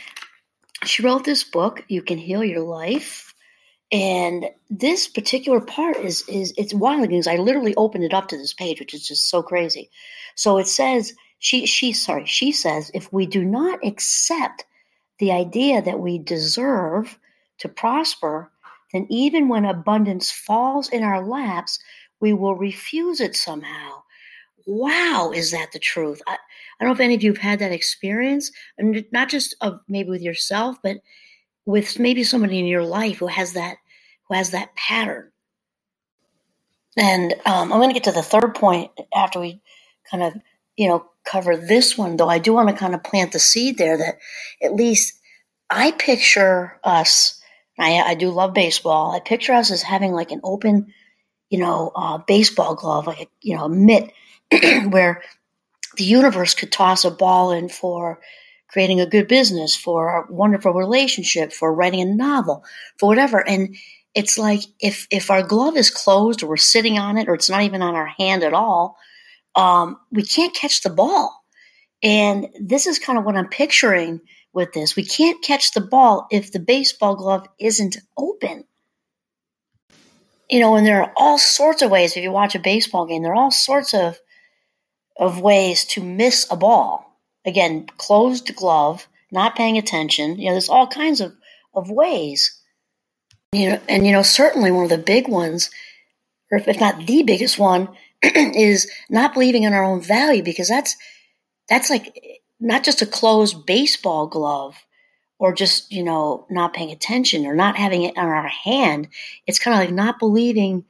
she 0.83 1.03
wrote 1.03 1.23
this 1.23 1.43
book, 1.43 1.83
You 1.87 2.01
Can 2.01 2.17
Heal 2.17 2.43
Your 2.43 2.61
Life. 2.61 3.33
And 3.91 4.47
this 4.69 5.07
particular 5.07 5.61
part 5.61 5.97
is 5.97 6.27
is 6.27 6.53
it's 6.57 6.73
wild 6.73 7.07
because 7.07 7.27
I 7.27 7.35
literally 7.35 7.75
opened 7.75 8.03
it 8.03 8.13
up 8.13 8.27
to 8.29 8.37
this 8.37 8.53
page, 8.53 8.79
which 8.79 8.93
is 8.93 9.07
just 9.07 9.29
so 9.29 9.43
crazy. 9.43 9.89
So 10.33 10.57
it 10.57 10.67
says 10.67 11.13
she 11.39 11.67
she 11.67 11.93
sorry, 11.93 12.25
she 12.25 12.51
says 12.51 12.89
if 12.93 13.13
we 13.13 13.27
do 13.27 13.45
not 13.45 13.85
accept 13.85 14.65
the 15.19 15.31
idea 15.31 15.81
that 15.81 15.99
we 15.99 16.17
deserve 16.17 17.19
to 17.59 17.69
prosper, 17.69 18.51
then 18.95 19.07
even 19.09 19.49
when 19.49 19.65
abundance 19.65 20.31
falls 20.31 20.89
in 20.89 21.03
our 21.03 21.25
laps, 21.25 21.79
we 22.21 22.33
will 22.33 22.55
refuse 22.55 23.19
it 23.19 23.35
somehow 23.35 24.01
wow, 24.65 25.31
is 25.33 25.51
that 25.51 25.71
the 25.71 25.79
truth? 25.79 26.21
I, 26.27 26.33
I 26.33 26.37
don't 26.83 26.89
know 26.89 26.93
if 26.93 26.99
any 26.99 27.15
of 27.15 27.23
you 27.23 27.31
have 27.31 27.41
had 27.41 27.59
that 27.59 27.71
experience, 27.71 28.51
and 28.77 29.05
not 29.11 29.29
just 29.29 29.55
of 29.61 29.79
maybe 29.87 30.09
with 30.09 30.21
yourself, 30.21 30.77
but 30.83 30.97
with 31.65 31.99
maybe 31.99 32.23
somebody 32.23 32.59
in 32.59 32.65
your 32.65 32.83
life 32.83 33.17
who 33.17 33.27
has 33.27 33.53
that 33.53 33.77
who 34.27 34.35
has 34.35 34.51
that 34.51 34.75
pattern. 34.75 35.31
And 36.97 37.33
um, 37.45 37.71
I'm 37.71 37.79
going 37.79 37.89
to 37.89 37.93
get 37.93 38.05
to 38.05 38.11
the 38.11 38.23
third 38.23 38.55
point 38.55 38.91
after 39.15 39.39
we 39.39 39.61
kind 40.09 40.23
of 40.23 40.33
you 40.77 40.87
know 40.87 41.05
cover 41.25 41.55
this 41.57 41.97
one, 41.97 42.17
though 42.17 42.29
I 42.29 42.39
do 42.39 42.53
want 42.53 42.69
to 42.69 42.75
kind 42.75 42.95
of 42.95 43.03
plant 43.03 43.31
the 43.31 43.39
seed 43.39 43.77
there 43.77 43.97
that 43.97 44.15
at 44.63 44.75
least 44.75 45.19
I 45.69 45.91
picture 45.91 46.79
us. 46.83 47.39
I, 47.77 47.99
I 47.99 48.15
do 48.15 48.29
love 48.29 48.53
baseball. 48.53 49.13
I 49.13 49.19
picture 49.19 49.53
us 49.53 49.71
as 49.71 49.81
having 49.81 50.13
like 50.13 50.31
an 50.31 50.41
open, 50.43 50.93
you 51.49 51.59
know, 51.59 51.91
uh, 51.95 52.19
baseball 52.19 52.75
glove, 52.75 53.07
like 53.07 53.21
a 53.21 53.27
you 53.41 53.55
know 53.55 53.65
a 53.65 53.69
mitt 53.69 54.11
where 54.89 55.21
the 55.97 56.03
universe 56.03 56.53
could 56.53 56.71
toss 56.71 57.05
a 57.05 57.11
ball 57.11 57.51
in 57.51 57.69
for 57.69 58.19
creating 58.67 58.99
a 58.99 59.05
good 59.05 59.27
business, 59.27 59.75
for 59.75 60.09
a 60.09 60.33
wonderful 60.33 60.73
relationship, 60.73 61.53
for 61.53 61.73
writing 61.73 62.01
a 62.01 62.05
novel, 62.05 62.63
for 62.97 63.07
whatever. 63.07 63.45
And 63.47 63.75
it's 64.13 64.37
like 64.37 64.61
if 64.79 65.07
if 65.11 65.29
our 65.29 65.43
glove 65.43 65.77
is 65.77 65.89
closed 65.89 66.43
or 66.43 66.47
we're 66.47 66.57
sitting 66.57 66.97
on 66.97 67.17
it 67.17 67.27
or 67.27 67.35
it's 67.35 67.49
not 67.49 67.63
even 67.63 67.81
on 67.81 67.95
our 67.95 68.07
hand 68.07 68.43
at 68.43 68.53
all, 68.53 68.97
um, 69.55 69.97
we 70.11 70.23
can't 70.23 70.55
catch 70.55 70.81
the 70.81 70.89
ball. 70.89 71.43
And 72.01 72.47
this 72.59 72.87
is 72.87 72.99
kind 72.99 73.17
of 73.17 73.25
what 73.25 73.35
I'm 73.35 73.49
picturing 73.49 74.21
with 74.55 74.71
this. 74.73 74.95
We 74.95 75.05
can't 75.05 75.43
catch 75.43 75.73
the 75.73 75.81
ball 75.81 76.27
if 76.31 76.51
the 76.51 76.59
baseball 76.59 77.15
glove 77.15 77.45
isn't 77.59 77.97
open. 78.17 78.63
You 80.49 80.61
know, 80.61 80.75
and 80.75 80.85
there 80.85 81.03
are 81.03 81.13
all 81.17 81.37
sorts 81.37 81.81
of 81.81 81.91
ways 81.91 82.15
if 82.15 82.23
you 82.23 82.31
watch 82.31 82.55
a 82.55 82.59
baseball 82.59 83.05
game, 83.05 83.21
there 83.21 83.33
are 83.33 83.35
all 83.35 83.51
sorts 83.51 83.93
of 83.93 84.17
of 85.17 85.39
ways 85.39 85.85
to 85.85 86.03
miss 86.03 86.45
a 86.49 86.55
ball. 86.55 87.19
Again, 87.45 87.85
closed 87.97 88.53
glove, 88.55 89.07
not 89.31 89.55
paying 89.55 89.77
attention. 89.77 90.37
You 90.39 90.47
know, 90.47 90.51
there's 90.51 90.69
all 90.69 90.87
kinds 90.87 91.21
of, 91.21 91.33
of 91.73 91.89
ways. 91.89 92.59
You 93.53 93.69
know, 93.69 93.81
and 93.87 94.05
you 94.05 94.11
know, 94.11 94.23
certainly 94.23 94.71
one 94.71 94.83
of 94.83 94.89
the 94.89 94.97
big 94.97 95.27
ones, 95.27 95.69
or 96.51 96.57
if 96.57 96.79
not 96.79 97.05
the 97.05 97.23
biggest 97.23 97.57
one, 97.57 97.89
is 98.21 98.91
not 99.09 99.33
believing 99.33 99.63
in 99.63 99.73
our 99.73 99.83
own 99.83 100.01
value 100.01 100.43
because 100.43 100.67
that's 100.67 100.95
that's 101.69 101.89
like 101.89 102.13
not 102.59 102.83
just 102.83 103.01
a 103.01 103.05
closed 103.05 103.65
baseball 103.65 104.27
glove 104.27 104.85
or 105.37 105.53
just 105.53 105.91
you 105.91 106.03
know 106.03 106.45
not 106.49 106.73
paying 106.73 106.91
attention 106.91 107.45
or 107.45 107.55
not 107.55 107.77
having 107.77 108.03
it 108.03 108.17
on 108.17 108.27
our 108.27 108.47
hand. 108.47 109.07
It's 109.47 109.59
kind 109.59 109.75
of 109.75 109.85
like 109.85 109.95
not 109.95 110.19
believing 110.19 110.85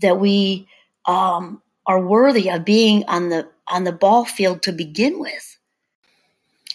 that 0.00 0.18
we 0.18 0.68
um, 1.06 1.62
are 1.86 2.00
worthy 2.00 2.50
of 2.50 2.64
being 2.64 3.04
on 3.06 3.28
the 3.28 3.48
on 3.68 3.84
the 3.84 3.92
ball 3.92 4.24
field 4.24 4.62
to 4.62 4.72
begin 4.72 5.18
with. 5.18 5.58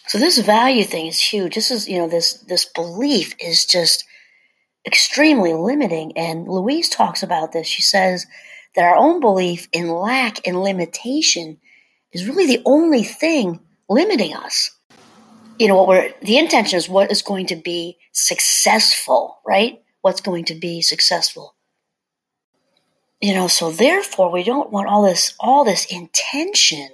So 0.07 0.17
this 0.17 0.39
value 0.39 0.83
thing 0.83 1.07
is 1.07 1.19
huge. 1.19 1.55
This 1.55 1.71
is 1.71 1.87
you 1.87 1.97
know 1.97 2.07
this 2.07 2.33
this 2.33 2.65
belief 2.65 3.35
is 3.39 3.65
just 3.65 4.05
extremely 4.85 5.53
limiting. 5.53 6.17
And 6.17 6.47
louise 6.47 6.89
talks 6.89 7.21
about 7.21 7.51
this. 7.51 7.67
She 7.67 7.81
says 7.81 8.25
that 8.75 8.85
our 8.85 8.95
own 8.95 9.19
belief 9.19 9.67
in 9.73 9.89
lack 9.89 10.47
and 10.47 10.63
limitation 10.63 11.57
is 12.11 12.27
really 12.27 12.47
the 12.47 12.61
only 12.65 13.03
thing 13.03 13.59
limiting 13.89 14.35
us. 14.35 14.71
You 15.57 15.67
know, 15.67 15.75
what 15.75 15.87
we're, 15.87 16.13
the 16.21 16.37
intention 16.37 16.77
is 16.77 16.87
what 16.87 17.11
is 17.11 17.21
going 17.21 17.47
to 17.47 17.55
be 17.55 17.97
successful, 18.13 19.39
right? 19.45 19.81
What's 20.01 20.21
going 20.21 20.45
to 20.45 20.55
be 20.55 20.81
successful. 20.81 21.55
You 23.19 23.33
know, 23.33 23.47
so 23.47 23.69
therefore 23.69 24.31
we 24.31 24.43
don't 24.43 24.71
want 24.71 24.87
all 24.87 25.03
this, 25.03 25.33
all 25.39 25.65
this 25.65 25.85
intention, 25.85 26.87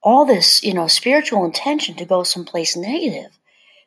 all 0.00 0.24
this, 0.24 0.62
you 0.62 0.72
know, 0.72 0.86
spiritual 0.86 1.44
intention 1.44 1.96
to 1.96 2.04
go 2.04 2.22
someplace 2.22 2.76
negative. 2.76 3.36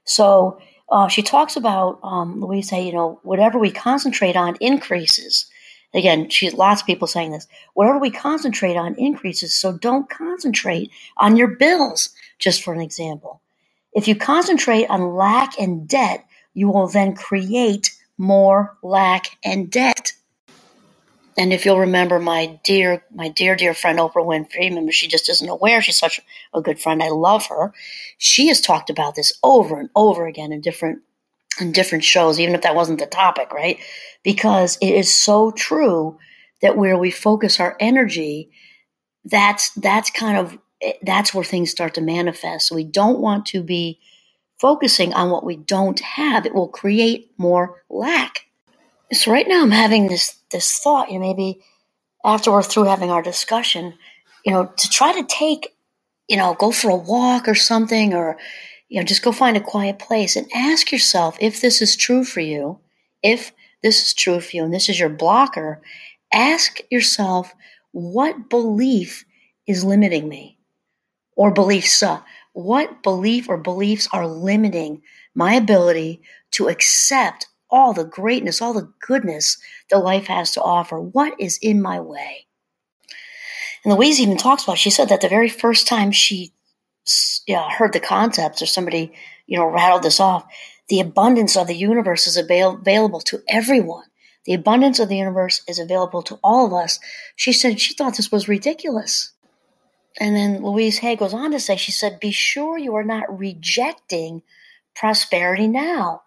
So 0.03 0.59
uh, 0.89 1.07
she 1.07 1.21
talks 1.21 1.55
about, 1.55 1.99
um, 2.03 2.41
Louise 2.41 2.69
say, 2.69 2.85
you 2.85 2.91
know, 2.91 3.19
whatever 3.23 3.57
we 3.57 3.71
concentrate 3.71 4.35
on 4.35 4.57
increases. 4.59 5.45
Again, 5.93 6.29
she 6.29 6.49
lots 6.49 6.81
of 6.81 6.87
people 6.87 7.07
saying 7.07 7.31
this. 7.31 7.47
Whatever 7.73 7.99
we 7.99 8.11
concentrate 8.11 8.75
on 8.75 8.95
increases, 8.95 9.55
so 9.55 9.77
don't 9.77 10.09
concentrate 10.09 10.91
on 11.17 11.37
your 11.37 11.55
bills, 11.55 12.09
just 12.39 12.63
for 12.63 12.73
an 12.73 12.81
example. 12.81 13.41
If 13.93 14.07
you 14.07 14.15
concentrate 14.15 14.87
on 14.87 15.15
lack 15.15 15.57
and 15.59 15.87
debt, 15.87 16.25
you 16.53 16.69
will 16.69 16.87
then 16.87 17.15
create 17.15 17.91
more 18.17 18.77
lack 18.83 19.37
and 19.43 19.71
debt. 19.71 20.13
And 21.37 21.51
if 21.51 21.65
you'll 21.65 21.79
remember 21.79 22.19
my 22.19 22.59
dear, 22.63 23.03
my 23.13 23.27
dear, 23.29 23.55
dear 23.55 23.73
friend 23.73 23.99
Oprah 23.99 24.25
Winfrey, 24.25 24.69
remember 24.69 24.91
she 24.91 25.07
just 25.07 25.29
isn't 25.29 25.49
aware 25.49 25.81
she's 25.81 25.99
such 25.99 26.21
a 26.53 26.61
good 26.61 26.79
friend. 26.79 27.03
I 27.03 27.09
love 27.09 27.47
her. 27.47 27.73
She 28.17 28.47
has 28.47 28.61
talked 28.61 28.89
about 28.89 29.15
this 29.15 29.33
over 29.43 29.79
and 29.79 29.89
over 29.95 30.27
again 30.27 30.53
in 30.53 30.61
different 30.61 31.01
in 31.59 31.71
different 31.71 32.03
shows, 32.03 32.39
even 32.39 32.55
if 32.55 32.61
that 32.61 32.75
wasn't 32.75 32.99
the 32.99 33.05
topic, 33.05 33.51
right? 33.51 33.79
Because 34.23 34.77
it 34.81 34.91
is 34.91 35.13
so 35.13 35.51
true 35.51 36.17
that 36.61 36.77
where 36.77 36.97
we 36.97 37.11
focus 37.11 37.59
our 37.59 37.75
energy, 37.79 38.49
that's 39.23 39.71
that's 39.71 40.11
kind 40.11 40.37
of 40.37 40.57
eh, 40.81 40.93
that's 41.01 41.33
where 41.33 41.43
things 41.43 41.71
start 41.71 41.93
to 41.95 42.01
manifest. 42.01 42.67
So 42.67 42.75
we 42.75 42.83
don't 42.83 43.19
want 43.19 43.45
to 43.47 43.63
be 43.63 43.99
focusing 44.59 45.13
on 45.13 45.29
what 45.29 45.43
we 45.43 45.57
don't 45.57 45.99
have. 45.99 46.45
It 46.45 46.55
will 46.55 46.67
create 46.67 47.31
more 47.37 47.83
lack. 47.89 48.45
So 49.11 49.31
right 49.31 49.47
now 49.47 49.61
I'm 49.61 49.71
having 49.71 50.07
this 50.07 50.37
this 50.51 50.79
thought, 50.79 51.11
you 51.11 51.19
know, 51.19 51.25
maybe 51.25 51.61
after 52.23 52.51
we're 52.51 52.63
through 52.63 52.85
having 52.85 53.11
our 53.11 53.21
discussion, 53.21 53.93
you 54.45 54.51
know, 54.51 54.71
to 54.77 54.89
try 54.89 55.13
to 55.13 55.23
take, 55.23 55.75
you 56.27 56.37
know, 56.37 56.55
go 56.55 56.71
for 56.71 56.89
a 56.89 56.95
walk 56.95 57.47
or 57.47 57.55
something 57.55 58.13
or 58.13 58.37
you 58.89 58.99
know, 58.99 59.05
just 59.05 59.23
go 59.23 59.31
find 59.31 59.57
a 59.57 59.61
quiet 59.61 59.99
place 59.99 60.35
and 60.35 60.47
ask 60.53 60.91
yourself 60.91 61.37
if 61.41 61.61
this 61.61 61.81
is 61.81 61.95
true 61.95 62.23
for 62.23 62.41
you. 62.41 62.79
If 63.23 63.51
this 63.81 64.03
is 64.03 64.13
true 64.13 64.39
for 64.39 64.55
you 64.55 64.63
and 64.63 64.73
this 64.73 64.89
is 64.89 64.99
your 64.99 65.09
blocker, 65.09 65.81
ask 66.33 66.79
yourself 66.91 67.53
what 67.91 68.49
belief 68.49 69.25
is 69.67 69.83
limiting 69.83 70.27
me 70.29 70.59
or 71.35 71.51
beliefs. 71.51 72.03
Uh, 72.03 72.21
what 72.53 73.03
belief 73.03 73.49
or 73.49 73.57
beliefs 73.57 74.07
are 74.13 74.27
limiting 74.27 75.01
my 75.33 75.55
ability 75.55 76.21
to 76.51 76.67
accept 76.67 77.47
all 77.69 77.93
the 77.93 78.05
greatness, 78.05 78.61
all 78.61 78.73
the 78.73 78.91
goodness 79.05 79.57
that 79.89 79.99
life 79.99 80.27
has 80.27 80.51
to 80.51 80.61
offer? 80.61 80.99
What 80.99 81.33
is 81.39 81.57
in 81.61 81.81
my 81.81 81.99
way? 81.99 82.45
And 83.83 83.93
Louise 83.93 84.19
even 84.19 84.37
talks 84.37 84.63
about, 84.63 84.77
she 84.77 84.89
said 84.89 85.09
that 85.09 85.21
the 85.21 85.29
very 85.29 85.49
first 85.49 85.87
time 85.87 86.11
she 86.11 86.53
yeah, 87.47 87.69
heard 87.69 87.93
the 87.93 87.99
concepts 87.99 88.61
or 88.61 88.65
somebody, 88.65 89.13
you 89.47 89.57
know, 89.57 89.65
rattled 89.65 90.03
this 90.03 90.19
off. 90.19 90.45
The 90.89 90.99
abundance 90.99 91.55
of 91.55 91.67
the 91.67 91.75
universe 91.75 92.27
is 92.27 92.37
avail- 92.37 92.77
available 92.77 93.21
to 93.21 93.41
everyone. 93.47 94.05
The 94.45 94.53
abundance 94.53 94.99
of 94.99 95.09
the 95.09 95.17
universe 95.17 95.63
is 95.67 95.79
available 95.79 96.21
to 96.23 96.39
all 96.43 96.67
of 96.67 96.73
us. 96.73 96.99
She 97.35 97.51
said 97.51 97.79
she 97.79 97.93
thought 97.95 98.17
this 98.17 98.31
was 98.31 98.47
ridiculous. 98.47 99.33
And 100.19 100.35
then 100.35 100.63
Louise 100.63 100.99
Hay 100.99 101.15
goes 101.15 101.33
on 101.33 101.51
to 101.51 101.59
say, 101.59 101.75
she 101.75 101.91
said, 101.91 102.19
be 102.19 102.31
sure 102.31 102.77
you 102.77 102.95
are 102.95 103.03
not 103.03 103.37
rejecting 103.37 104.43
prosperity 104.95 105.67
now. 105.67 106.21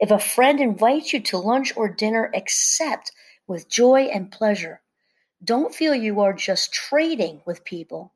If 0.00 0.10
a 0.10 0.18
friend 0.18 0.60
invites 0.60 1.12
you 1.12 1.20
to 1.20 1.38
lunch 1.38 1.76
or 1.76 1.88
dinner, 1.88 2.30
accept 2.34 3.12
with 3.46 3.68
joy 3.68 4.02
and 4.04 4.30
pleasure. 4.30 4.80
Don't 5.42 5.74
feel 5.74 5.94
you 5.94 6.20
are 6.20 6.32
just 6.32 6.72
trading 6.72 7.42
with 7.44 7.64
people. 7.64 8.14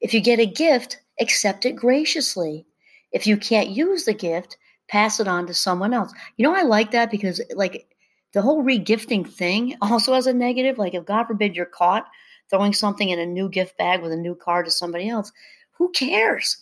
If 0.00 0.14
you 0.14 0.20
get 0.20 0.38
a 0.38 0.46
gift, 0.46 1.00
accept 1.20 1.66
it 1.66 1.76
graciously. 1.76 2.66
If 3.12 3.26
you 3.26 3.36
can't 3.36 3.70
use 3.70 4.04
the 4.04 4.14
gift, 4.14 4.56
pass 4.88 5.20
it 5.20 5.28
on 5.28 5.46
to 5.46 5.54
someone 5.54 5.94
else. 5.94 6.12
You 6.36 6.44
know, 6.44 6.54
I 6.54 6.62
like 6.62 6.90
that 6.92 7.10
because, 7.10 7.40
like, 7.54 7.86
the 8.32 8.42
whole 8.42 8.62
regifting 8.62 9.26
thing 9.26 9.76
also 9.82 10.14
has 10.14 10.26
a 10.26 10.32
negative. 10.32 10.78
Like, 10.78 10.94
if 10.94 11.04
God 11.04 11.24
forbid 11.26 11.56
you're 11.56 11.66
caught 11.66 12.06
throwing 12.50 12.72
something 12.72 13.10
in 13.10 13.18
a 13.18 13.26
new 13.26 13.48
gift 13.48 13.76
bag 13.76 14.00
with 14.00 14.12
a 14.12 14.16
new 14.16 14.34
card 14.34 14.64
to 14.64 14.70
somebody 14.70 15.08
else, 15.08 15.30
who 15.72 15.90
cares? 15.90 16.56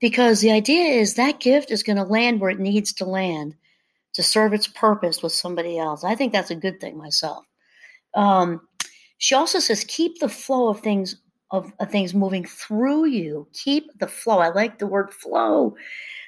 Because 0.00 0.40
the 0.40 0.52
idea 0.52 0.84
is 0.84 1.14
that 1.14 1.40
gift 1.40 1.70
is 1.70 1.82
going 1.82 1.96
to 1.96 2.04
land 2.04 2.40
where 2.40 2.50
it 2.50 2.58
needs 2.58 2.92
to 2.94 3.04
land 3.04 3.54
to 4.14 4.22
serve 4.22 4.52
its 4.52 4.66
purpose 4.66 5.22
with 5.22 5.32
somebody 5.32 5.78
else. 5.78 6.04
I 6.04 6.14
think 6.14 6.32
that's 6.32 6.50
a 6.50 6.56
good 6.56 6.80
thing 6.80 6.96
myself. 6.96 7.44
Um, 8.14 8.60
she 9.18 9.34
also 9.34 9.58
says 9.58 9.84
keep 9.84 10.18
the 10.18 10.28
flow 10.28 10.68
of 10.68 10.80
things 10.80 11.16
of, 11.52 11.72
of 11.78 11.90
things 11.90 12.14
moving 12.14 12.44
through 12.44 13.06
you. 13.06 13.46
Keep 13.52 13.98
the 13.98 14.08
flow. 14.08 14.38
I 14.38 14.48
like 14.48 14.78
the 14.78 14.86
word 14.86 15.12
flow. 15.12 15.76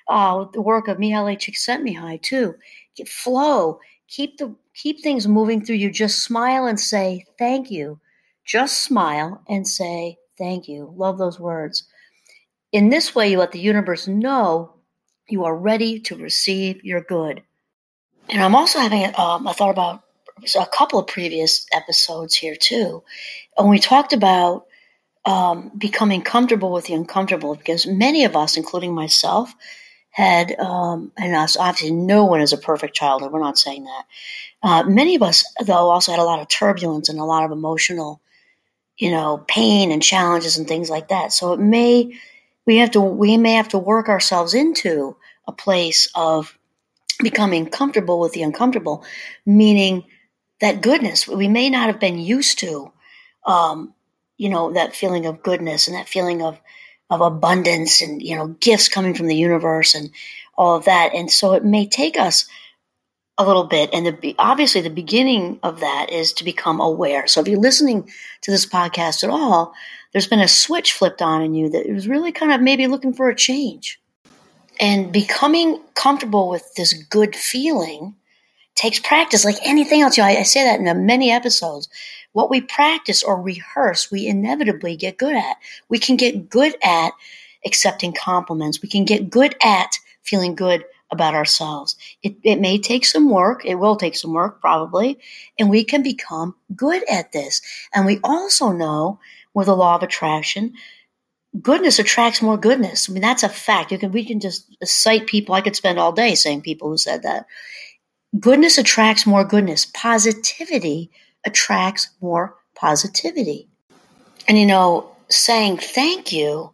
Uh, 0.07 0.45
the 0.53 0.61
work 0.61 0.87
of 0.87 0.99
Mihaly 0.99 1.37
Csikszentmihalyi 1.37 2.23
too. 2.23 2.55
Keep 2.95 3.09
flow. 3.09 3.81
Keep 4.07 4.37
the 4.37 4.55
keep 4.75 5.03
things 5.03 5.27
moving 5.27 5.65
through 5.65 5.77
you. 5.77 5.91
Just 5.91 6.23
smile 6.23 6.67
and 6.67 6.79
say 6.79 7.25
thank 7.39 7.71
you. 7.71 7.99
Just 8.45 8.83
smile 8.83 9.43
and 9.49 9.67
say 9.67 10.19
thank 10.37 10.69
you. 10.69 10.93
Love 10.95 11.17
those 11.17 11.41
words. 11.41 11.85
In 12.73 12.91
this 12.91 13.15
way, 13.15 13.31
you 13.31 13.39
let 13.39 13.53
the 13.53 13.61
universe 13.61 14.07
know 14.07 14.75
you 15.29 15.45
are 15.45 15.57
ready 15.57 16.01
to 16.01 16.17
receive 16.17 16.85
your 16.85 17.01
good. 17.01 17.43
And 18.29 18.43
I'm 18.43 18.55
also 18.55 18.79
having 18.79 19.07
um, 19.17 19.47
a 19.47 19.55
thought 19.55 19.71
about 19.71 20.03
a 20.59 20.67
couple 20.67 20.99
of 20.99 21.07
previous 21.07 21.67
episodes 21.73 22.35
here 22.35 22.57
too. 22.57 23.03
And 23.57 23.71
we 23.71 23.79
talked 23.79 24.13
about 24.13 24.67
um, 25.27 25.71
becoming 25.77 26.23
comfortable 26.23 26.73
with 26.73 26.87
the 26.87 26.95
uncomfortable 26.95 27.55
because 27.55 27.87
many 27.87 28.25
of 28.25 28.37
us, 28.37 28.57
including 28.57 28.95
myself, 28.95 29.55
had, 30.11 30.59
um, 30.59 31.13
and 31.17 31.35
us, 31.35 31.57
obviously, 31.57 31.91
no 31.91 32.25
one 32.25 32.41
is 32.41 32.53
a 32.53 32.59
perfect 32.59 32.95
childhood. 32.95 33.33
We're 33.33 33.41
not 33.41 33.59
saying 33.59 33.85
that. 33.85 34.05
Uh, 34.63 34.83
many 34.85 35.17
of 35.17 35.23
us, 35.23 35.45
though, 35.65 35.91
also 35.91 36.13
had 36.13 36.21
a 36.21 36.25
lot 36.25 36.41
of 36.41 36.49
turbulence 36.49 37.09
and 37.09 37.19
a 37.19 37.25
lot 37.25 37.45
of 37.45 37.51
emotional, 37.51 38.21
you 38.97 39.11
know, 39.11 39.43
pain 39.49 39.91
and 39.91 40.03
challenges 40.03 40.57
and 40.57 40.69
things 40.69 40.89
like 40.89 41.09
that. 41.09 41.33
So 41.33 41.53
it 41.53 41.61
may, 41.61 42.19
we 42.67 42.77
have 42.77 42.93
to, 42.93 43.01
we 43.01 43.37
may 43.37 43.55
have 43.55 43.69
to 43.71 43.79
work 43.79 44.09
ourselves 44.09 44.55
into 44.55 45.17
a 45.49 45.53
place 45.53 46.09
of 46.15 46.57
becoming 47.23 47.67
comfortable 47.67 48.21
with 48.21 48.33
the 48.33 48.43
uncomfortable, 48.43 49.05
meaning 49.45 50.05
that 50.61 50.81
goodness 50.81 51.27
we 51.27 51.49
may 51.49 51.71
not 51.71 51.87
have 51.89 52.01
been 52.01 52.19
used 52.19 52.61
to 52.61 52.93
um, 53.47 53.94
you 54.37 54.49
know 54.49 54.73
that 54.73 54.95
feeling 54.95 55.27
of 55.27 55.43
goodness 55.43 55.89
and 55.89 55.97
that 55.97 56.09
feeling 56.09 56.43
of 56.43 56.61
of 57.11 57.21
abundance 57.21 58.01
and 58.01 58.23
you 58.23 58.37
know 58.37 58.49
gifts 58.49 58.89
coming 58.89 59.15
from 59.15 59.27
the 59.27 59.37
universe 59.37 59.95
and 59.95 60.11
all 60.57 60.77
of 60.77 60.85
that 60.85 61.15
and 61.15 61.31
so 61.31 61.53
it 61.53 61.65
may 61.65 61.87
take 61.87 62.19
us 62.19 62.47
a 63.37 63.45
little 63.45 63.65
bit 63.65 63.91
and 63.93 64.07
the 64.07 64.35
obviously 64.39 64.81
the 64.81 64.91
beginning 64.91 65.59
of 65.63 65.81
that 65.81 66.11
is 66.11 66.33
to 66.33 66.45
become 66.45 66.81
aware 66.81 67.27
so 67.27 67.41
if 67.41 67.49
you're 67.49 67.59
listening 67.59 68.09
to 68.41 68.51
this 68.51 68.65
podcast 68.65 69.25
at 69.25 69.31
all 69.31 69.75
there's 70.15 70.29
been 70.29 70.41
a 70.41 70.49
switch 70.49 70.93
flipped 70.93 71.21
on 71.21 71.43
in 71.43 71.55
you 71.55 71.69
that 71.71 71.91
was 71.91 72.09
really 72.09 72.31
kind 72.31 72.53
of 72.53 72.63
maybe 72.63 72.87
looking 72.87 73.13
for 73.13 73.29
a 73.29 73.35
change. 73.35 74.01
And 74.81 75.13
becoming 75.13 75.81
comfortable 75.95 76.49
with 76.49 76.73
this 76.77 76.93
good 76.93 77.37
feeling 77.37 78.15
takes 78.77 79.01
practice 79.01 79.45
like 79.45 79.57
anything 79.65 80.03
else. 80.03 80.17
You 80.17 80.23
know, 80.23 80.29
I, 80.29 80.39
I 80.39 80.43
say 80.45 80.65
that 80.65 80.81
in 80.81 81.07
many 81.07 81.31
episodes. 81.31 81.89
What 82.35 82.51
we 82.51 82.61
practice 82.61 83.23
or 83.23 83.41
rehearse, 83.41 84.11
we 84.11 84.27
inevitably 84.27 84.97
get 84.97 85.19
good 85.19 85.37
at. 85.37 85.57
We 85.89 85.99
can 85.99 86.17
get 86.17 86.51
good 86.51 86.75
at 86.83 87.13
accepting 87.65 88.13
compliments. 88.13 88.83
We 88.83 88.89
can 88.89 89.05
get 89.05 89.31
good 89.31 89.55
at 89.63 89.93
feeling 90.23 90.57
good 90.57 90.85
about 91.13 91.35
ourselves. 91.35 91.95
It, 92.25 92.35
it 92.43 92.61
may 92.61 92.79
take 92.79 93.05
some 93.05 93.31
work. 93.31 93.65
It 93.65 93.77
will 93.77 93.95
take 93.95 94.17
some 94.17 94.33
work, 94.33 94.61
probably. 94.61 95.21
And 95.61 95.71
we 95.71 95.85
can 95.85 96.03
become 96.03 96.57
good 96.75 97.09
at 97.09 97.31
this. 97.31 97.63
And 97.95 98.05
we 98.05 98.19
also 98.25 98.73
know 98.73 99.21
with 99.55 99.67
the 99.67 99.77
law 99.77 99.95
of 99.95 100.03
attraction, 100.03 100.75
goodness 101.63 102.01
attracts 102.01 102.43
more 102.43 102.57
goodness. 102.57 103.09
I 103.09 103.13
mean, 103.13 103.23
that's 103.23 103.45
a 103.45 103.49
fact. 103.49 103.93
You 103.93 103.99
can, 103.99 104.11
we 104.11 104.25
can 104.25 104.41
just 104.41 104.77
cite 104.83 105.29
people. 105.29 105.55
I 105.55 105.61
could 105.61 105.77
spend 105.77 106.01
all 106.01 106.11
day 106.11 106.35
saying 106.35 106.63
people 106.63 106.89
who 106.89 106.99
said 106.99 107.23
that. 107.23 107.47
Goodness 108.41 108.77
attracts 108.77 109.25
more 109.25 109.45
goodness. 109.45 109.87
Positivity 109.87 111.13
attracts 111.45 112.11
more 112.21 112.57
positivity. 112.75 113.69
And 114.49 114.59
you 114.59 114.67
know, 114.67 115.17
saying 115.29 115.79
thank 115.79 116.33
you 116.33 116.73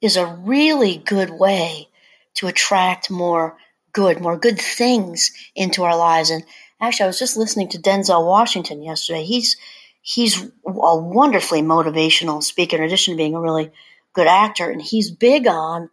is 0.00 0.16
a 0.16 0.26
really 0.26 0.96
good 0.96 1.30
way 1.30 1.88
to 2.34 2.46
attract 2.46 3.10
more 3.10 3.56
good, 3.92 4.20
more 4.20 4.36
good 4.36 4.58
things 4.58 5.32
into 5.54 5.84
our 5.84 5.96
lives. 5.96 6.30
And 6.30 6.44
actually, 6.80 7.04
I 7.04 7.06
was 7.08 7.18
just 7.18 7.36
listening 7.36 7.68
to 7.70 7.78
Denzel 7.78 8.26
Washington 8.26 8.82
yesterday. 8.82 9.24
He's 9.24 9.56
he's 10.02 10.42
a 10.42 10.50
wonderfully 10.66 11.62
motivational 11.62 12.42
speaker, 12.42 12.76
in 12.76 12.82
addition 12.82 13.14
to 13.14 13.18
being 13.18 13.34
a 13.34 13.40
really 13.40 13.70
good 14.12 14.26
actor. 14.26 14.70
And 14.70 14.82
he's 14.82 15.10
big 15.10 15.46
on 15.46 15.90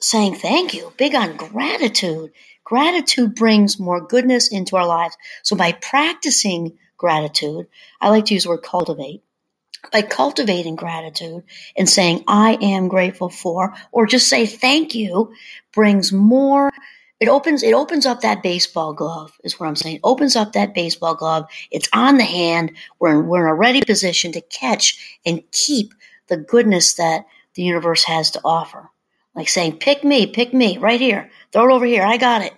saying 0.00 0.36
thank 0.36 0.74
you, 0.74 0.92
big 0.96 1.14
on 1.14 1.36
gratitude. 1.36 2.32
Gratitude 2.64 3.34
brings 3.34 3.78
more 3.78 4.06
goodness 4.06 4.48
into 4.48 4.76
our 4.76 4.86
lives. 4.86 5.16
So 5.42 5.56
by 5.56 5.72
practicing 5.72 6.78
gratitude, 7.02 7.68
I 8.00 8.08
like 8.08 8.24
to 8.26 8.34
use 8.34 8.44
the 8.44 8.50
word 8.50 8.62
cultivate. 8.62 9.22
By 9.92 10.02
cultivating 10.02 10.76
gratitude 10.76 11.42
and 11.76 11.90
saying, 11.90 12.24
I 12.28 12.56
am 12.62 12.88
grateful 12.88 13.28
for, 13.28 13.74
or 13.90 14.06
just 14.06 14.28
say 14.28 14.46
thank 14.46 14.94
you, 14.94 15.34
brings 15.74 16.12
more 16.12 16.70
it 17.22 17.28
opens 17.28 17.62
it 17.62 17.72
opens 17.72 18.04
up 18.04 18.22
that 18.22 18.42
baseball 18.42 18.94
glove 18.94 19.38
is 19.44 19.60
what 19.60 19.68
i'm 19.68 19.76
saying. 19.76 20.00
Opens 20.02 20.34
up 20.34 20.54
that 20.54 20.74
baseball 20.74 21.14
glove. 21.14 21.46
It's 21.70 21.88
on 21.92 22.16
the 22.16 22.24
hand. 22.24 22.72
We're 22.98 23.20
in, 23.20 23.28
we're 23.28 23.46
in 23.46 23.52
a 23.52 23.54
ready 23.54 23.80
position 23.80 24.32
to 24.32 24.40
catch 24.40 25.20
and 25.24 25.44
keep 25.52 25.94
the 26.26 26.36
goodness 26.38 26.94
that 26.94 27.26
the 27.54 27.62
universe 27.62 28.02
has 28.02 28.32
to 28.32 28.40
offer. 28.44 28.90
Like 29.36 29.48
saying 29.48 29.78
pick 29.78 30.02
me 30.02 30.26
pick 30.26 30.52
me 30.52 30.78
right 30.78 31.00
here. 31.00 31.30
Throw 31.52 31.70
it 31.70 31.72
over 31.72 31.86
here. 31.86 32.02
I 32.02 32.16
got 32.16 32.42
it. 32.42 32.54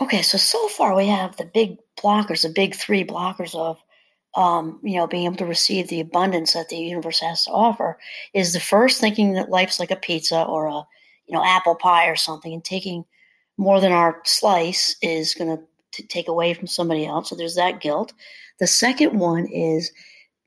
Okay 0.00 0.22
so 0.22 0.38
so 0.38 0.68
far 0.68 0.96
we 0.96 1.08
have 1.08 1.36
the 1.36 1.44
big 1.44 1.76
blockers 2.00 2.42
the 2.42 2.48
big 2.48 2.74
three 2.74 3.04
blockers 3.04 3.54
of 3.54 3.82
um, 4.36 4.78
you 4.84 4.94
know, 4.96 5.08
being 5.08 5.24
able 5.24 5.36
to 5.36 5.46
receive 5.46 5.88
the 5.88 5.98
abundance 6.00 6.52
that 6.52 6.68
the 6.68 6.76
universe 6.76 7.18
has 7.18 7.44
to 7.44 7.50
offer 7.50 7.98
is 8.32 8.52
the 8.52 8.60
first 8.60 9.00
thinking 9.00 9.32
that 9.32 9.50
life's 9.50 9.80
like 9.80 9.90
a 9.90 9.96
pizza 9.96 10.44
or 10.44 10.66
a 10.66 10.84
you 11.30 11.36
know, 11.36 11.44
apple 11.44 11.76
pie 11.76 12.08
or 12.08 12.16
something, 12.16 12.52
and 12.52 12.64
taking 12.64 13.04
more 13.56 13.80
than 13.80 13.92
our 13.92 14.20
slice 14.24 14.96
is 15.00 15.32
going 15.32 15.56
to 15.56 16.02
take 16.08 16.26
away 16.26 16.52
from 16.54 16.66
somebody 16.66 17.06
else. 17.06 17.28
So 17.28 17.36
there's 17.36 17.54
that 17.54 17.80
guilt. 17.80 18.12
The 18.58 18.66
second 18.66 19.16
one 19.16 19.46
is 19.46 19.92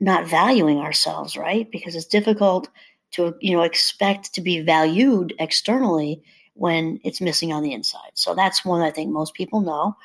not 0.02 0.28
valuing 0.28 0.80
ourselves, 0.80 1.38
right? 1.38 1.72
Because 1.72 1.96
it's 1.96 2.06
difficult 2.06 2.68
to, 3.12 3.34
you 3.40 3.56
know, 3.56 3.64
expect 3.64 4.34
to 4.34 4.42
be 4.42 4.60
valued 4.60 5.34
externally 5.40 6.22
when 6.56 7.00
it's 7.06 7.22
missing 7.22 7.54
on 7.54 7.64
the 7.64 7.72
inside. 7.72 8.12
So 8.16 8.36
that's 8.36 8.66
one 8.66 8.82
I 8.82 8.92
think 8.92 9.10
most 9.10 9.34
people 9.36 9.62
know. 9.62 9.96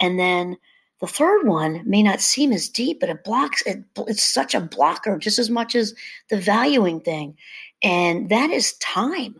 And 0.00 0.20
then 0.20 0.56
the 1.00 1.06
third 1.06 1.46
one 1.46 1.82
may 1.86 2.02
not 2.02 2.20
seem 2.20 2.52
as 2.52 2.68
deep, 2.68 3.00
but 3.00 3.08
it 3.08 3.24
blocks 3.24 3.62
it, 3.62 3.84
it's 4.08 4.22
such 4.22 4.54
a 4.54 4.60
blocker 4.60 5.16
just 5.16 5.38
as 5.38 5.48
much 5.48 5.74
as 5.74 5.94
the 6.28 6.36
valuing 6.36 7.00
thing. 7.00 7.36
And 7.82 8.30
that 8.30 8.50
is 8.50 8.72
time 8.74 9.36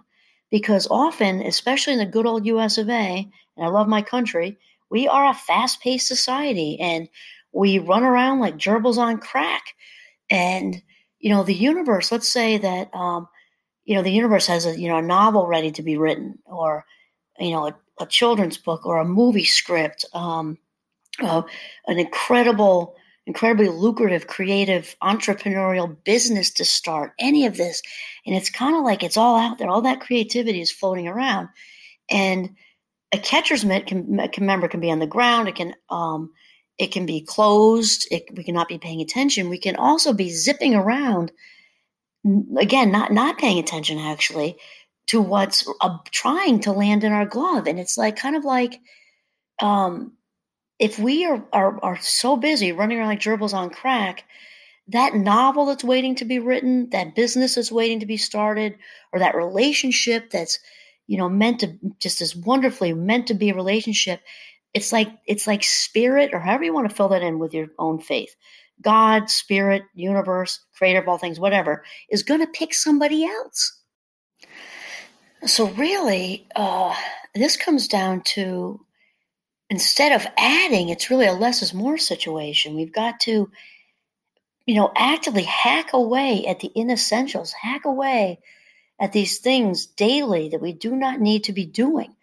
because 0.50 0.86
often, 0.90 1.42
especially 1.42 1.94
in 1.94 1.98
the 1.98 2.06
good 2.06 2.26
old 2.26 2.46
US 2.46 2.78
of 2.78 2.88
A, 2.88 3.28
and 3.56 3.66
I 3.66 3.68
love 3.68 3.88
my 3.88 4.02
country, 4.02 4.56
we 4.90 5.08
are 5.08 5.28
a 5.28 5.34
fast 5.34 5.82
paced 5.82 6.06
society 6.06 6.78
and 6.80 7.08
we 7.52 7.78
run 7.78 8.04
around 8.04 8.40
like 8.40 8.56
gerbils 8.56 8.98
on 8.98 9.18
crack. 9.18 9.74
And, 10.30 10.80
you 11.18 11.30
know, 11.30 11.42
the 11.42 11.54
universe, 11.54 12.12
let's 12.12 12.28
say 12.28 12.58
that, 12.58 12.94
um, 12.94 13.28
you 13.84 13.94
know, 13.94 14.02
the 14.02 14.12
universe 14.12 14.46
has 14.46 14.66
a, 14.66 14.78
you 14.78 14.88
know, 14.88 14.98
a 14.98 15.02
novel 15.02 15.46
ready 15.46 15.72
to 15.72 15.82
be 15.82 15.96
written 15.96 16.38
or, 16.44 16.84
you 17.38 17.50
know, 17.50 17.66
a, 17.66 17.76
a 18.00 18.06
children's 18.06 18.58
book 18.58 18.86
or 18.86 18.98
a 18.98 19.04
movie 19.04 19.44
script, 19.44 20.04
um, 20.12 20.58
uh, 21.22 21.42
an 21.86 21.98
incredible 21.98 22.96
incredibly 23.28 23.68
lucrative, 23.68 24.26
creative, 24.26 24.96
entrepreneurial 25.02 25.94
business 26.02 26.50
to 26.50 26.64
start, 26.64 27.12
any 27.18 27.44
of 27.44 27.58
this. 27.58 27.82
And 28.24 28.34
it's 28.34 28.48
kind 28.48 28.74
of 28.74 28.84
like 28.84 29.02
it's 29.02 29.18
all 29.18 29.36
out 29.36 29.58
there. 29.58 29.68
All 29.68 29.82
that 29.82 30.00
creativity 30.00 30.62
is 30.62 30.70
floating 30.70 31.06
around. 31.06 31.50
And 32.10 32.56
a 33.12 33.18
catcher's 33.18 33.66
mitt 33.66 33.86
can, 33.86 34.30
remember 34.38 34.66
can 34.66 34.80
be 34.80 34.90
on 34.90 34.98
the 34.98 35.06
ground. 35.06 35.46
It 35.46 35.56
can 35.56 35.74
um, 35.90 36.32
it 36.78 36.92
can 36.92 37.04
be 37.04 37.20
closed. 37.20 38.08
It, 38.10 38.34
we 38.34 38.44
cannot 38.44 38.68
be 38.68 38.78
paying 38.78 39.02
attention. 39.02 39.50
We 39.50 39.58
can 39.58 39.76
also 39.76 40.12
be 40.14 40.30
zipping 40.30 40.74
around. 40.74 41.30
Again, 42.58 42.90
not 42.90 43.12
not 43.12 43.38
paying 43.38 43.58
attention 43.58 43.98
actually 43.98 44.56
to 45.08 45.20
what's 45.20 45.68
uh, 45.80 45.98
trying 46.10 46.60
to 46.60 46.72
land 46.72 47.04
in 47.04 47.12
our 47.12 47.26
glove, 47.26 47.66
and 47.66 47.78
it's 47.78 47.98
like 47.98 48.16
kind 48.16 48.36
of 48.36 48.44
like 48.44 48.80
um, 49.60 50.12
if 50.78 50.98
we 50.98 51.26
are, 51.26 51.44
are, 51.52 51.82
are 51.82 51.98
so 52.00 52.36
busy 52.36 52.72
running 52.72 52.98
around 52.98 53.08
like 53.08 53.20
gerbils 53.20 53.54
on 53.54 53.70
crack, 53.70 54.24
that 54.88 55.14
novel 55.14 55.66
that's 55.66 55.84
waiting 55.84 56.14
to 56.16 56.24
be 56.24 56.38
written, 56.38 56.88
that 56.90 57.14
business 57.14 57.56
that's 57.56 57.72
waiting 57.72 58.00
to 58.00 58.06
be 58.06 58.16
started, 58.16 58.78
or 59.12 59.18
that 59.18 59.34
relationship 59.34 60.30
that's, 60.30 60.58
you 61.06 61.18
know, 61.18 61.28
meant 61.28 61.60
to 61.60 61.78
just 61.98 62.20
as 62.20 62.34
wonderfully 62.34 62.94
meant 62.94 63.26
to 63.26 63.34
be 63.34 63.50
a 63.50 63.54
relationship, 63.54 64.20
it's 64.74 64.92
like 64.92 65.10
it's 65.26 65.46
like 65.46 65.64
spirit, 65.64 66.30
or 66.32 66.40
however 66.40 66.64
you 66.64 66.72
want 66.72 66.88
to 66.88 66.94
fill 66.94 67.08
that 67.08 67.22
in 67.22 67.38
with 67.38 67.52
your 67.52 67.68
own 67.78 68.00
faith. 68.00 68.34
God, 68.80 69.28
spirit, 69.28 69.82
universe, 69.94 70.60
creator 70.76 71.00
of 71.00 71.08
all 71.08 71.18
things, 71.18 71.40
whatever, 71.40 71.84
is 72.10 72.22
going 72.22 72.40
to 72.40 72.46
pick 72.46 72.72
somebody 72.72 73.24
else. 73.24 73.74
So 75.46 75.68
really, 75.70 76.46
uh, 76.54 76.94
this 77.34 77.56
comes 77.56 77.88
down 77.88 78.22
to 78.22 78.84
instead 79.70 80.12
of 80.12 80.26
adding, 80.36 80.88
it's 80.88 81.10
really 81.10 81.26
a 81.26 81.32
less 81.32 81.62
is 81.62 81.74
more 81.74 81.98
situation. 81.98 82.74
We've 82.74 82.92
got 82.92 83.20
to, 83.20 83.50
you 84.66 84.74
know, 84.74 84.92
actively 84.96 85.44
hack 85.44 85.92
away 85.92 86.46
at 86.46 86.60
the 86.60 86.70
inessentials, 86.74 87.52
hack 87.52 87.84
away 87.84 88.40
at 89.00 89.12
these 89.12 89.38
things 89.38 89.86
daily 89.86 90.50
that 90.50 90.60
we 90.60 90.72
do 90.72 90.96
not 90.96 91.20
need 91.20 91.44
to 91.44 91.52
be 91.52 91.66
doing. 91.66 92.14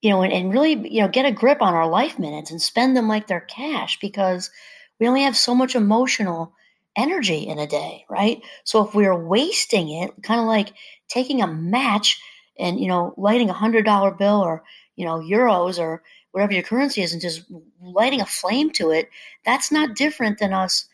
You 0.00 0.10
know, 0.10 0.22
and, 0.22 0.32
and 0.32 0.52
really, 0.52 0.72
you 0.90 1.02
know, 1.02 1.08
get 1.08 1.26
a 1.26 1.32
grip 1.32 1.62
on 1.62 1.74
our 1.74 1.88
life 1.88 2.18
minutes 2.18 2.50
and 2.50 2.60
spend 2.60 2.96
them 2.96 3.08
like 3.08 3.26
they're 3.26 3.40
cash 3.40 4.00
because 4.00 4.50
we 4.98 5.06
only 5.06 5.22
have 5.22 5.36
so 5.36 5.54
much 5.54 5.76
emotional 5.76 6.52
energy 6.96 7.46
in 7.46 7.58
a 7.58 7.66
day, 7.66 8.04
right? 8.08 8.42
So 8.64 8.86
if 8.86 8.94
we're 8.94 9.16
wasting 9.16 9.90
it, 9.90 10.10
kind 10.22 10.40
of 10.40 10.46
like 10.46 10.72
taking 11.08 11.40
a 11.40 11.46
match 11.46 12.20
and, 12.58 12.80
you 12.80 12.88
know, 12.88 13.14
lighting 13.16 13.48
a 13.48 13.54
hundred 13.54 13.84
dollar 13.84 14.10
bill 14.10 14.40
or, 14.40 14.64
you 14.96 15.04
know, 15.04 15.20
euros 15.20 15.78
or 15.78 16.02
whatever 16.32 16.52
your 16.52 16.62
currency 16.62 17.02
is 17.02 17.12
and 17.12 17.22
just 17.22 17.44
lighting 17.80 18.20
a 18.20 18.26
flame 18.26 18.70
to 18.72 18.90
it, 18.90 19.08
that's 19.44 19.70
not 19.70 19.96
different 19.96 20.38
than 20.38 20.52
us 20.52 20.86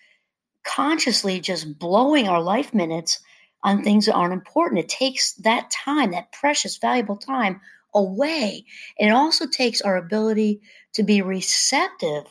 consciously 0.65 1.41
just 1.41 1.79
blowing 1.79 2.29
our 2.29 2.43
life 2.43 2.75
minutes 2.75 3.21
on 3.63 3.83
things 3.83 4.07
that 4.07 4.15
aren't 4.15 4.33
important. 4.33 4.81
It 4.81 4.89
takes 4.89 5.33
that 5.35 5.71
time, 5.71 6.13
that 6.13 6.33
precious, 6.33 6.77
valuable 6.77 7.17
time 7.17 7.61
away. 7.95 8.65
And 8.99 9.09
it 9.09 9.15
also 9.15 9.47
takes 9.47 9.81
our 9.81 9.97
ability 9.97 10.61
to 10.95 11.03
be 11.03 11.23
receptive 11.23 12.25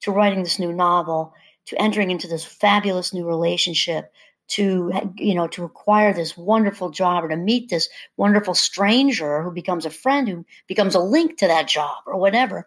to 0.00 0.10
writing 0.10 0.42
this 0.42 0.58
new 0.58 0.72
novel, 0.72 1.34
to 1.66 1.80
entering 1.80 2.10
into 2.10 2.26
this 2.26 2.44
fabulous 2.44 3.12
new 3.12 3.26
relationship, 3.26 4.12
to 4.46 4.92
you 5.16 5.34
know 5.34 5.46
to 5.48 5.64
acquire 5.64 6.12
this 6.12 6.36
wonderful 6.36 6.90
job 6.90 7.24
or 7.24 7.28
to 7.28 7.36
meet 7.36 7.70
this 7.70 7.88
wonderful 8.16 8.54
stranger 8.54 9.42
who 9.42 9.50
becomes 9.50 9.86
a 9.86 9.90
friend 9.90 10.28
who 10.28 10.44
becomes 10.66 10.94
a 10.94 11.00
link 11.00 11.38
to 11.38 11.46
that 11.46 11.66
job 11.66 12.02
or 12.06 12.18
whatever 12.18 12.66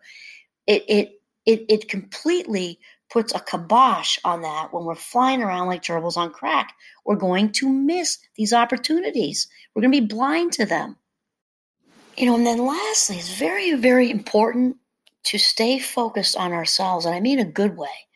it 0.65 0.83
it 0.87 1.21
it, 1.45 1.65
it 1.69 1.89
completely 1.89 2.79
puts 3.09 3.33
a 3.33 3.39
kibosh 3.39 4.19
on 4.25 4.41
that 4.41 4.73
when 4.73 4.83
we're 4.83 4.95
flying 4.95 5.41
around 5.41 5.67
like 5.67 5.81
gerbils 5.81 6.17
on 6.17 6.29
crack. 6.31 6.73
We're 7.05 7.15
going 7.15 7.53
to 7.53 7.69
miss 7.69 8.17
these 8.35 8.51
opportunities. 8.51 9.47
We're 9.73 9.81
going 9.81 9.93
to 9.93 10.01
be 10.01 10.07
blind 10.07 10.51
to 10.53 10.65
them. 10.65 10.97
You 12.17 12.25
know 12.25 12.35
and 12.35 12.47
then 12.47 12.65
lastly 12.65 13.17
it's 13.17 13.37
very 13.37 13.75
very 13.75 14.09
important 14.09 14.77
to 15.25 15.37
stay 15.37 15.77
focused 15.77 16.35
on 16.35 16.51
ourselves 16.51 17.05
and 17.05 17.13
i 17.13 17.19
mean 17.19 17.37
a 17.37 17.45
good 17.45 17.77
way 17.77 18.06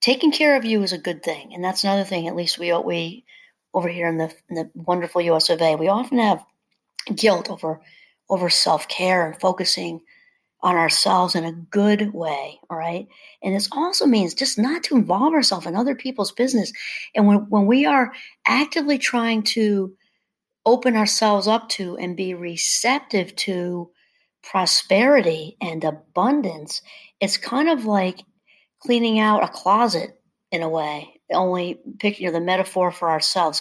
taking 0.00 0.32
care 0.32 0.56
of 0.56 0.64
you 0.64 0.82
is 0.82 0.92
a 0.92 0.98
good 0.98 1.22
thing, 1.22 1.52
and 1.54 1.64
that's 1.64 1.84
another 1.84 2.04
thing. 2.04 2.28
At 2.28 2.36
least 2.36 2.58
we 2.58 2.72
we 2.72 3.24
over 3.74 3.88
here 3.88 4.08
in 4.08 4.16
the, 4.16 4.32
in 4.48 4.56
the 4.56 4.70
wonderful 4.74 5.20
US 5.20 5.50
of 5.50 5.60
A. 5.60 5.76
We 5.76 5.88
often 5.88 6.18
have 6.18 6.44
guilt 7.14 7.50
over 7.50 7.80
over 8.28 8.48
self-care 8.48 9.26
and 9.26 9.40
focusing 9.40 10.00
on 10.62 10.74
ourselves 10.74 11.34
in 11.34 11.44
a 11.44 11.52
good 11.52 12.12
way, 12.12 12.58
all 12.70 12.76
right? 12.76 13.06
And 13.42 13.54
this 13.54 13.68
also 13.70 14.06
means 14.06 14.34
just 14.34 14.58
not 14.58 14.82
to 14.84 14.96
involve 14.96 15.32
ourselves 15.32 15.66
in 15.66 15.76
other 15.76 15.94
people's 15.94 16.32
business. 16.32 16.72
And 17.14 17.26
when, 17.28 17.38
when 17.50 17.66
we 17.66 17.86
are 17.86 18.12
actively 18.48 18.98
trying 18.98 19.42
to 19.44 19.94
open 20.64 20.96
ourselves 20.96 21.46
up 21.46 21.68
to 21.68 21.96
and 21.98 22.16
be 22.16 22.34
receptive 22.34 23.36
to 23.36 23.88
prosperity 24.42 25.56
and 25.60 25.84
abundance, 25.84 26.82
it's 27.20 27.36
kind 27.36 27.68
of 27.68 27.84
like 27.84 28.24
cleaning 28.80 29.18
out 29.18 29.44
a 29.44 29.48
closet 29.48 30.20
in 30.50 30.62
a 30.62 30.68
way. 30.68 31.12
Only 31.32 31.80
picking 31.98 32.24
you 32.24 32.32
know, 32.32 32.38
the 32.38 32.44
metaphor 32.44 32.92
for 32.92 33.10
ourselves. 33.10 33.60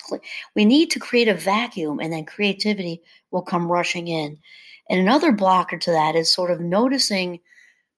We 0.55 0.65
need 0.65 0.91
to 0.91 0.99
create 0.99 1.27
a 1.27 1.33
vacuum, 1.33 1.99
and 1.99 2.13
then 2.13 2.25
creativity 2.25 3.01
will 3.31 3.41
come 3.41 3.71
rushing 3.71 4.07
in. 4.07 4.37
And 4.89 4.99
another 4.99 5.31
blocker 5.31 5.77
to 5.77 5.91
that 5.91 6.15
is 6.15 6.31
sort 6.31 6.51
of 6.51 6.59
noticing 6.59 7.39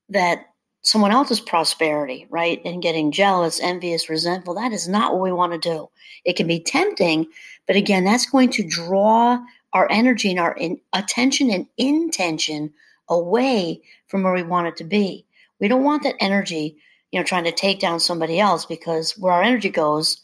that 0.08 0.46
someone 0.84 1.12
else's 1.12 1.42
prosperity, 1.42 2.28
right? 2.30 2.62
And 2.64 2.82
getting 2.82 3.12
jealous, 3.12 3.60
envious, 3.60 4.10
resentful. 4.10 4.56
That 4.56 4.72
is 4.72 4.88
not 4.88 5.12
what 5.12 5.22
we 5.22 5.34
want 5.34 5.52
to 5.52 5.60
do. 5.60 5.90
It 6.24 6.38
can 6.38 6.48
be 6.48 6.62
tempting, 6.62 7.28
but 7.66 7.76
again, 7.76 8.06
that's 8.06 8.30
going 8.30 8.52
to 8.52 8.68
draw 8.68 9.38
our 9.74 9.92
energy 9.92 10.30
and 10.30 10.40
our 10.40 10.56
in, 10.56 10.80
attention 10.94 11.52
and 11.52 11.68
intention 11.78 12.74
away 13.10 13.82
from 14.08 14.24
where 14.24 14.34
we 14.34 14.44
want 14.44 14.68
it 14.68 14.78
to 14.78 14.86
be. 14.86 15.26
We 15.60 15.68
don't 15.68 15.84
want 15.84 16.04
that 16.04 16.16
energy, 16.22 16.78
you 17.18 17.24
know, 17.24 17.26
trying 17.26 17.46
to 17.46 17.52
take 17.52 17.80
down 17.80 18.00
somebody 18.00 18.40
else 18.40 18.64
because 18.64 19.18
where 19.18 19.34
our 19.34 19.42
energy 19.42 19.70
goes, 19.70 20.22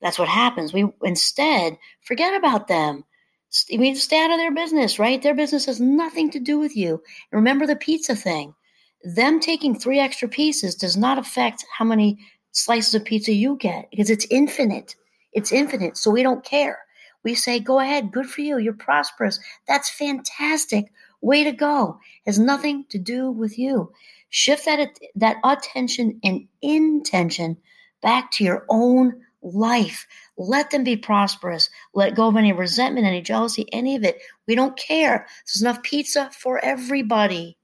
that's 0.00 0.16
what 0.16 0.28
happens. 0.28 0.72
We 0.72 0.88
instead 1.02 1.76
forget 2.02 2.34
about 2.34 2.68
them. 2.68 3.02
we 3.76 3.96
stay 3.96 4.22
out 4.22 4.30
of 4.30 4.38
their 4.38 4.54
business, 4.54 5.00
right? 5.00 5.20
Their 5.20 5.34
business 5.34 5.66
has 5.66 5.80
nothing 5.80 6.30
to 6.30 6.38
do 6.38 6.56
with 6.56 6.76
you. 6.76 7.02
remember 7.32 7.66
the 7.66 7.74
pizza 7.74 8.14
thing. 8.14 8.54
Them 9.02 9.40
taking 9.40 9.74
three 9.74 9.98
extra 9.98 10.28
pieces 10.28 10.76
does 10.76 10.96
not 10.96 11.18
affect 11.18 11.64
how 11.76 11.84
many 11.84 12.16
slices 12.52 12.94
of 12.94 13.04
pizza 13.04 13.32
you 13.32 13.56
get 13.56 13.90
because 13.90 14.08
it's 14.08 14.28
infinite. 14.30 14.94
It's 15.32 15.50
infinite. 15.50 15.96
So 15.96 16.12
we 16.12 16.22
don't 16.22 16.44
care. 16.44 16.78
We 17.24 17.34
say, 17.34 17.58
go 17.58 17.80
ahead, 17.80 18.12
good 18.12 18.30
for 18.30 18.42
you. 18.42 18.58
You're 18.58 18.72
prosperous. 18.72 19.40
That's 19.66 19.90
fantastic. 19.90 20.92
Way 21.22 21.42
to 21.42 21.50
go. 21.50 21.98
Has 22.24 22.38
nothing 22.38 22.84
to 22.90 22.98
do 22.98 23.32
with 23.32 23.58
you. 23.58 23.90
Shift 24.30 24.64
that, 24.64 24.98
that 25.16 25.36
attention 25.44 26.20
and 26.22 26.46
intention 26.62 27.56
back 28.00 28.30
to 28.32 28.44
your 28.44 28.64
own 28.68 29.20
life. 29.42 30.06
Let 30.36 30.70
them 30.70 30.84
be 30.84 30.96
prosperous. 30.96 31.68
Let 31.94 32.14
go 32.14 32.28
of 32.28 32.36
any 32.36 32.52
resentment, 32.52 33.06
any 33.06 33.22
jealousy, 33.22 33.66
any 33.72 33.96
of 33.96 34.04
it. 34.04 34.20
We 34.46 34.54
don't 34.54 34.78
care. 34.78 35.26
There's 35.46 35.62
enough 35.62 35.82
pizza 35.82 36.30
for 36.38 36.64
everybody. 36.64 37.56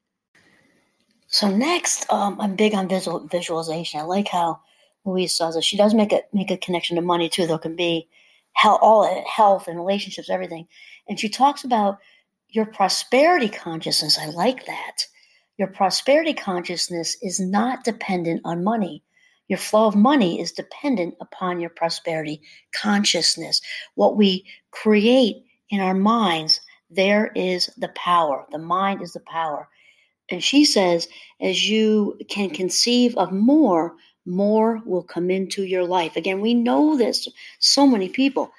So 1.29 1.51
next, 1.51 2.11
um, 2.13 2.41
I'm 2.41 2.57
big 2.57 2.75
on 2.75 2.89
visual, 2.89 3.27
visualization. 3.27 4.01
I 4.01 4.05
like 4.05 4.29
how 4.29 4.61
Louise 5.05 5.37
does 5.37 5.57
it. 5.57 5.65
She 5.65 5.77
does 5.77 5.95
make 5.95 6.13
a 6.13 6.23
make 6.33 6.51
a 6.51 6.57
connection 6.57 6.97
to 6.97 7.03
money 7.03 7.29
too. 7.29 7.47
There 7.47 7.59
can 7.59 7.77
be 7.77 8.09
health, 8.53 8.81
all 8.83 9.25
health 9.25 9.69
and 9.69 9.77
relationships, 9.77 10.31
everything. 10.31 10.67
And 11.09 11.19
she 11.19 11.29
talks 11.29 11.65
about 11.65 11.99
your 12.49 12.67
prosperity 12.67 13.49
consciousness. 13.49 14.19
I 14.19 14.27
like 14.27 14.67
that. 14.67 15.07
Your 15.59 15.69
prosperity 15.69 16.35
consciousness 16.35 17.17
is 17.23 17.41
not 17.41 17.85
dependent 17.85 18.43
on 18.45 18.65
money. 18.65 19.03
Your 19.49 19.59
flow 19.59 19.87
of 19.87 19.95
money 19.95 20.41
is 20.41 20.53
dependent 20.53 21.15
upon 21.21 21.61
your 21.61 21.71
prosperity 21.71 22.41
consciousness. 22.75 23.61
What 23.95 24.17
we 24.17 24.45
create 24.71 25.37
in 25.71 25.81
our 25.81 25.95
minds, 25.95 26.61
there 26.91 27.31
is 27.35 27.71
the 27.77 27.89
power. 27.89 28.45
The 28.51 28.59
mind 28.59 29.03
is 29.03 29.13
the 29.13 29.21
power. 29.21 29.69
And 30.31 30.43
she 30.43 30.65
says, 30.65 31.09
as 31.41 31.69
you 31.69 32.19
can 32.29 32.51
conceive 32.51 33.17
of 33.17 33.33
more, 33.33 33.95
more 34.27 34.83
will 34.85 35.05
come 35.05 35.31
into 35.31 35.63
your 35.63 35.85
life. 35.85 36.17
Again, 36.17 36.41
we 36.41 36.53
know 36.53 36.97
this, 36.97 37.29
so 37.61 37.87
many 37.87 38.09
people. 38.09 38.51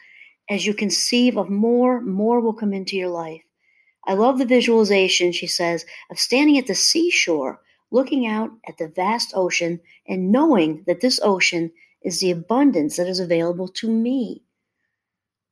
As 0.50 0.66
you 0.66 0.74
conceive 0.74 1.38
of 1.38 1.50
more, 1.50 2.00
more 2.00 2.40
will 2.40 2.54
come 2.54 2.74
into 2.74 2.96
your 2.96 3.10
life. 3.10 3.42
I 4.08 4.14
love 4.14 4.40
the 4.40 4.46
visualization, 4.46 5.32
she 5.32 5.48
says, 5.48 5.86
of 6.10 6.18
standing 6.18 6.58
at 6.58 6.68
the 6.68 6.76
seashore, 6.76 7.62
looking 7.92 8.26
out 8.26 8.50
at 8.68 8.78
the 8.78 8.88
vast 8.88 9.34
ocean 9.36 9.80
and 10.08 10.32
knowing 10.32 10.84
that 10.88 11.02
this 11.02 11.20
ocean 11.22 11.72
is 12.02 12.20
the 12.20 12.32
abundance 12.32 12.98
that 12.98 13.08
is 13.08 13.20
available 13.20 13.68
to 13.68 13.92
me. 13.92 14.44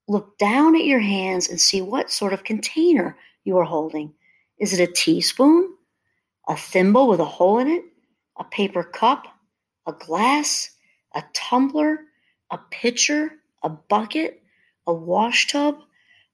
Look 0.08 0.38
down 0.38 0.76
at 0.76 0.86
your 0.86 1.00
hands 1.00 1.50
and 1.50 1.60
see 1.60 1.82
what 1.82 2.12
sort 2.12 2.34
of 2.34 2.44
container 2.44 3.18
you 3.44 3.58
are 3.58 3.64
holding. 3.64 4.14
Is 4.58 4.74
it 4.74 4.90
a 4.90 4.92
teaspoon? 4.92 5.76
a 6.48 6.56
thimble 6.56 7.08
with 7.08 7.20
a 7.20 7.26
hole 7.26 7.60
in 7.60 7.68
it, 7.68 7.84
a 8.38 8.44
paper 8.44 8.84
cup, 8.84 9.26
a 9.88 9.94
glass, 9.94 10.72
a 11.14 11.24
tumbler, 11.34 12.00
a 12.52 12.60
pitcher, 12.72 13.32
a 13.64 13.70
bucket, 13.70 14.42
a 14.88 14.94
wash 14.94 15.48
tub, 15.48 15.80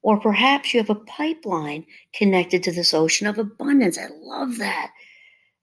or 0.02 0.20
perhaps 0.20 0.74
you 0.74 0.80
have 0.80 0.90
a 0.90 0.96
pipeline 0.96 1.86
connected 2.14 2.64
to 2.64 2.72
this 2.72 2.94
ocean 2.94 3.28
of 3.28 3.38
abundance. 3.38 3.98
I 3.98 4.08
love 4.22 4.58
that. 4.58 4.92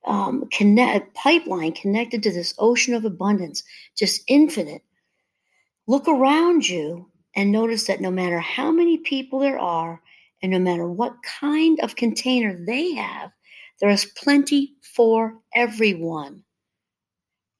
Um, 0.06 0.44
connect, 0.52 1.14
pipeline 1.14 1.72
connected 1.72 2.22
to 2.22 2.32
this 2.32 2.54
ocean 2.58 2.94
of 2.94 3.04
abundance, 3.04 3.64
just 3.96 4.22
infinite. 4.28 4.82
Look 5.86 6.06
around 6.06 6.68
you 6.68 7.10
and 7.34 7.50
notice 7.50 7.86
that 7.86 8.00
no 8.00 8.10
matter 8.10 8.38
how 8.38 8.70
many 8.70 8.98
people 8.98 9.40
there 9.40 9.58
are, 9.58 10.00
and 10.42 10.52
no 10.52 10.58
matter 10.58 10.86
what 10.88 11.16
kind 11.40 11.80
of 11.80 11.96
container 11.96 12.56
they 12.64 12.94
have, 12.94 13.30
there 13.80 13.90
is 13.90 14.04
plenty 14.04 14.74
for 14.82 15.34
everyone. 15.54 16.42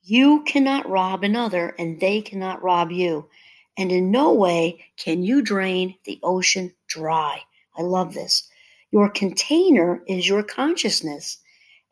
You 0.02 0.42
cannot 0.44 0.88
rob 0.88 1.24
another, 1.24 1.74
and 1.78 2.00
they 2.00 2.20
cannot 2.22 2.62
rob 2.62 2.90
you. 2.90 3.28
And 3.78 3.92
in 3.92 4.10
no 4.10 4.34
way 4.34 4.84
can 4.96 5.22
you 5.22 5.40
drain 5.40 5.94
the 6.04 6.18
ocean 6.22 6.74
dry. 6.88 7.40
I 7.78 7.82
love 7.82 8.12
this. 8.12 8.50
Your 8.90 9.08
container 9.08 10.02
is 10.06 10.28
your 10.28 10.42
consciousness, 10.42 11.38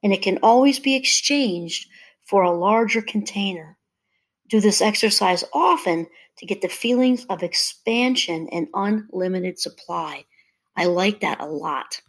and 0.02 0.12
it 0.12 0.20
can 0.20 0.38
always 0.42 0.80
be 0.80 0.96
exchanged 0.96 1.88
for 2.22 2.42
a 2.42 2.50
larger 2.50 3.00
container. 3.00 3.78
Do 4.48 4.60
this 4.60 4.80
exercise 4.80 5.44
often 5.52 6.08
to 6.38 6.46
get 6.46 6.60
the 6.60 6.68
feelings 6.68 7.24
of 7.26 7.42
expansion 7.42 8.48
and 8.50 8.68
unlimited 8.74 9.58
supply. 9.58 10.24
I 10.76 10.86
like 10.86 11.20
that 11.20 11.40
a 11.40 11.46
lot. 11.46 12.00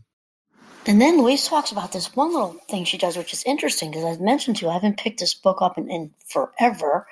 And 0.88 1.02
then 1.02 1.22
Louise 1.22 1.48
talks 1.48 1.72
about 1.72 1.92
this 1.92 2.16
one 2.16 2.34
little 2.34 2.54
thing 2.70 2.86
she 2.86 2.98
does, 2.98 3.18
which 3.18 3.34
is 3.34 3.44
interesting 3.44 3.92
because 3.92 4.06
I've 4.06 4.22
mentioned 4.22 4.58
to 4.58 4.66
you, 4.66 4.70
I 4.72 4.74
haven't 4.74 4.98
picked 4.98 5.20
this 5.20 5.34
book 5.34 5.62
up 5.62 5.78
in, 5.78 5.90
in 5.90 6.12
forever. 6.26 7.06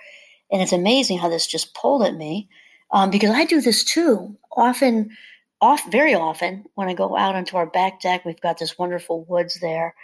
And 0.51 0.61
it's 0.61 0.73
amazing 0.73 1.17
how 1.17 1.29
this 1.29 1.47
just 1.47 1.73
pulled 1.73 2.03
at 2.03 2.15
me 2.15 2.49
um, 2.91 3.09
because 3.09 3.31
I 3.31 3.45
do 3.45 3.61
this 3.61 3.83
too. 3.83 4.37
Often, 4.55 5.15
off 5.61 5.89
very 5.91 6.13
often, 6.13 6.65
when 6.75 6.87
I 6.87 6.93
go 6.93 7.17
out 7.17 7.35
onto 7.35 7.57
our 7.57 7.65
back 7.65 8.01
deck, 8.01 8.25
we've 8.25 8.41
got 8.41 8.59
this 8.59 8.77
wonderful 8.77 9.25
woods 9.25 9.59
there, 9.61 9.95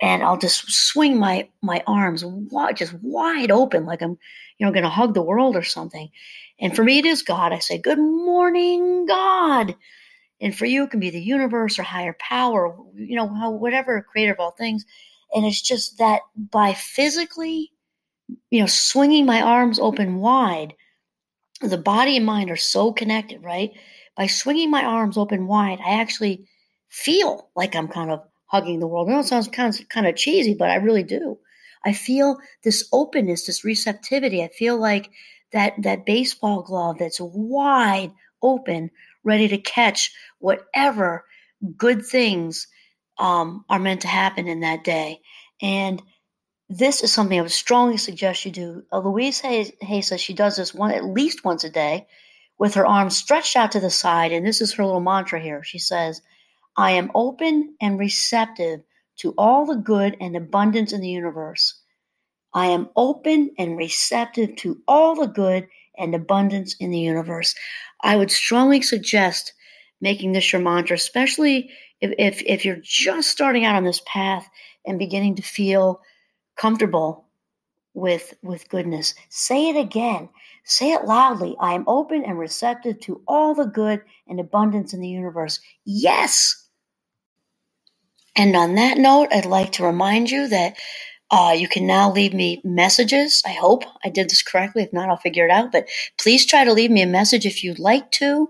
and 0.00 0.22
I'll 0.22 0.38
just 0.38 0.70
swing 0.70 1.18
my 1.18 1.48
my 1.62 1.82
arms 1.86 2.24
wide, 2.24 2.76
just 2.76 2.94
wide 3.02 3.50
open, 3.50 3.86
like 3.86 4.02
I'm, 4.02 4.18
you 4.58 4.66
know, 4.66 4.72
going 4.72 4.84
to 4.84 4.90
hug 4.90 5.14
the 5.14 5.22
world 5.22 5.56
or 5.56 5.62
something. 5.62 6.10
And 6.58 6.74
for 6.74 6.82
me, 6.82 6.98
it 6.98 7.06
is 7.06 7.22
God. 7.22 7.52
I 7.52 7.60
say, 7.60 7.78
"Good 7.78 7.98
morning, 7.98 9.06
God." 9.06 9.76
And 10.40 10.56
for 10.56 10.66
you, 10.66 10.84
it 10.84 10.90
can 10.90 11.00
be 11.00 11.10
the 11.10 11.22
universe 11.22 11.78
or 11.78 11.84
higher 11.84 12.16
power, 12.18 12.76
you 12.94 13.16
know, 13.16 13.26
whatever 13.50 14.02
creator 14.02 14.32
of 14.32 14.40
all 14.40 14.50
things. 14.50 14.84
And 15.34 15.44
it's 15.46 15.62
just 15.62 15.98
that 15.98 16.22
by 16.36 16.74
physically, 16.74 17.72
you 18.50 18.60
know, 18.60 18.66
swinging 18.66 19.26
my 19.26 19.42
arms 19.42 19.78
open 19.78 20.16
wide, 20.16 20.74
the 21.60 21.78
body 21.78 22.16
and 22.16 22.26
mind 22.26 22.50
are 22.50 22.56
so 22.56 22.92
connected, 22.92 23.42
right? 23.42 23.72
By 24.16 24.26
swinging 24.26 24.70
my 24.70 24.84
arms 24.84 25.16
open 25.16 25.46
wide, 25.46 25.80
I 25.84 26.00
actually 26.00 26.46
feel 26.88 27.50
like 27.56 27.74
I'm 27.74 27.88
kind 27.88 28.10
of 28.10 28.22
hugging 28.46 28.80
the 28.80 28.86
world. 28.86 29.08
I 29.08 29.12
know 29.12 29.20
it 29.20 29.26
sounds 29.26 29.48
kind 29.48 29.74
of, 29.74 29.88
kind 29.88 30.06
of 30.06 30.16
cheesy, 30.16 30.54
but 30.54 30.70
I 30.70 30.76
really 30.76 31.02
do. 31.02 31.38
I 31.84 31.92
feel 31.92 32.38
this 32.62 32.88
openness, 32.92 33.46
this 33.46 33.64
receptivity. 33.64 34.42
I 34.42 34.48
feel 34.48 34.78
like 34.78 35.10
that 35.52 35.74
that 35.82 36.06
baseball 36.06 36.62
glove 36.62 36.98
that's 36.98 37.20
wide 37.20 38.12
open 38.42 38.90
ready 39.22 39.48
to 39.48 39.58
catch 39.58 40.12
whatever 40.38 41.24
good 41.76 42.04
things 42.04 42.66
um, 43.18 43.64
are 43.68 43.78
meant 43.78 44.02
to 44.02 44.08
happen 44.08 44.48
in 44.48 44.60
that 44.60 44.84
day. 44.84 45.20
And 45.62 46.02
this 46.68 47.02
is 47.02 47.12
something 47.12 47.38
I 47.38 47.42
would 47.42 47.50
strongly 47.50 47.96
suggest 47.96 48.44
you 48.44 48.50
do. 48.50 48.82
Uh, 48.92 49.00
Louise 49.00 49.42
says 49.42 50.20
she 50.20 50.34
does 50.34 50.56
this 50.56 50.74
one 50.74 50.90
at 50.90 51.04
least 51.04 51.44
once 51.44 51.64
a 51.64 51.70
day 51.70 52.06
with 52.58 52.74
her 52.74 52.86
arms 52.86 53.16
stretched 53.16 53.56
out 53.56 53.72
to 53.72 53.80
the 53.80 53.90
side. 53.90 54.32
And 54.32 54.46
this 54.46 54.60
is 54.60 54.72
her 54.74 54.84
little 54.84 55.00
mantra 55.00 55.40
here. 55.40 55.62
She 55.62 55.78
says, 55.78 56.22
I 56.76 56.92
am 56.92 57.10
open 57.14 57.74
and 57.80 57.98
receptive 57.98 58.80
to 59.16 59.34
all 59.36 59.66
the 59.66 59.76
good 59.76 60.16
and 60.20 60.36
abundance 60.36 60.92
in 60.92 61.00
the 61.00 61.08
universe. 61.08 61.80
I 62.52 62.66
am 62.66 62.88
open 62.96 63.50
and 63.58 63.76
receptive 63.76 64.56
to 64.56 64.80
all 64.86 65.14
the 65.14 65.26
good 65.26 65.68
and 65.98 66.14
abundance 66.14 66.74
in 66.80 66.90
the 66.90 67.00
universe. 67.00 67.54
I 68.02 68.16
would 68.16 68.30
strongly 68.30 68.82
suggest 68.82 69.52
making 70.00 70.32
this 70.32 70.52
your 70.52 70.62
mantra, 70.62 70.96
especially 70.96 71.70
if, 72.00 72.12
if, 72.18 72.42
if 72.46 72.64
you're 72.64 72.80
just 72.82 73.30
starting 73.30 73.64
out 73.64 73.76
on 73.76 73.84
this 73.84 74.02
path 74.06 74.48
and 74.86 74.98
beginning 74.98 75.36
to 75.36 75.42
feel 75.42 76.00
comfortable 76.56 77.24
with 77.94 78.34
with 78.42 78.68
goodness. 78.68 79.14
Say 79.28 79.68
it 79.68 79.76
again. 79.76 80.28
Say 80.64 80.92
it 80.92 81.04
loudly. 81.04 81.56
I 81.60 81.74
am 81.74 81.84
open 81.86 82.24
and 82.24 82.38
receptive 82.38 83.00
to 83.00 83.22
all 83.28 83.54
the 83.54 83.66
good 83.66 84.02
and 84.26 84.40
abundance 84.40 84.92
in 84.94 85.00
the 85.00 85.08
universe. 85.08 85.60
Yes. 85.84 86.66
And 88.36 88.56
on 88.56 88.74
that 88.74 88.98
note, 88.98 89.28
I'd 89.30 89.46
like 89.46 89.72
to 89.72 89.84
remind 89.84 90.30
you 90.30 90.48
that 90.48 90.76
uh, 91.30 91.54
you 91.56 91.68
can 91.68 91.86
now 91.86 92.10
leave 92.10 92.34
me 92.34 92.60
messages. 92.64 93.42
I 93.46 93.52
hope 93.52 93.84
I 94.04 94.08
did 94.08 94.28
this 94.28 94.42
correctly. 94.42 94.82
If 94.82 94.92
not, 94.92 95.08
I'll 95.08 95.16
figure 95.16 95.44
it 95.44 95.50
out. 95.50 95.70
But 95.70 95.88
please 96.18 96.44
try 96.44 96.64
to 96.64 96.72
leave 96.72 96.90
me 96.90 97.02
a 97.02 97.06
message 97.06 97.46
if 97.46 97.62
you'd 97.62 97.78
like 97.78 98.10
to. 98.12 98.48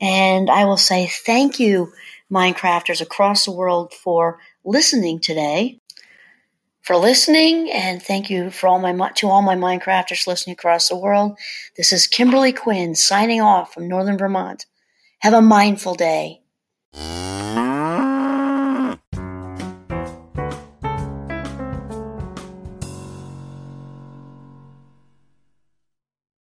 And 0.00 0.50
I 0.50 0.64
will 0.64 0.76
say 0.76 1.06
thank 1.06 1.60
you, 1.60 1.92
Minecrafters 2.32 3.00
across 3.00 3.44
the 3.44 3.52
world, 3.52 3.92
for 3.92 4.38
listening 4.64 5.20
today 5.20 5.80
for 6.82 6.96
listening, 6.96 7.70
and 7.70 8.02
thank 8.02 8.30
you 8.30 8.50
for 8.50 8.68
all 8.68 8.78
my 8.78 9.10
to 9.16 9.28
all 9.28 9.42
my 9.42 9.54
Minecrafters 9.54 10.26
listening 10.26 10.54
across 10.54 10.88
the 10.88 10.96
world. 10.96 11.38
This 11.76 11.92
is 11.92 12.06
Kimberly 12.06 12.52
Quinn 12.52 12.94
signing 12.94 13.40
off 13.40 13.74
from 13.74 13.88
Northern 13.88 14.18
Vermont. 14.18 14.66
Have 15.20 15.34
a 15.34 15.42
mindful 15.42 15.94
day. 15.94 16.40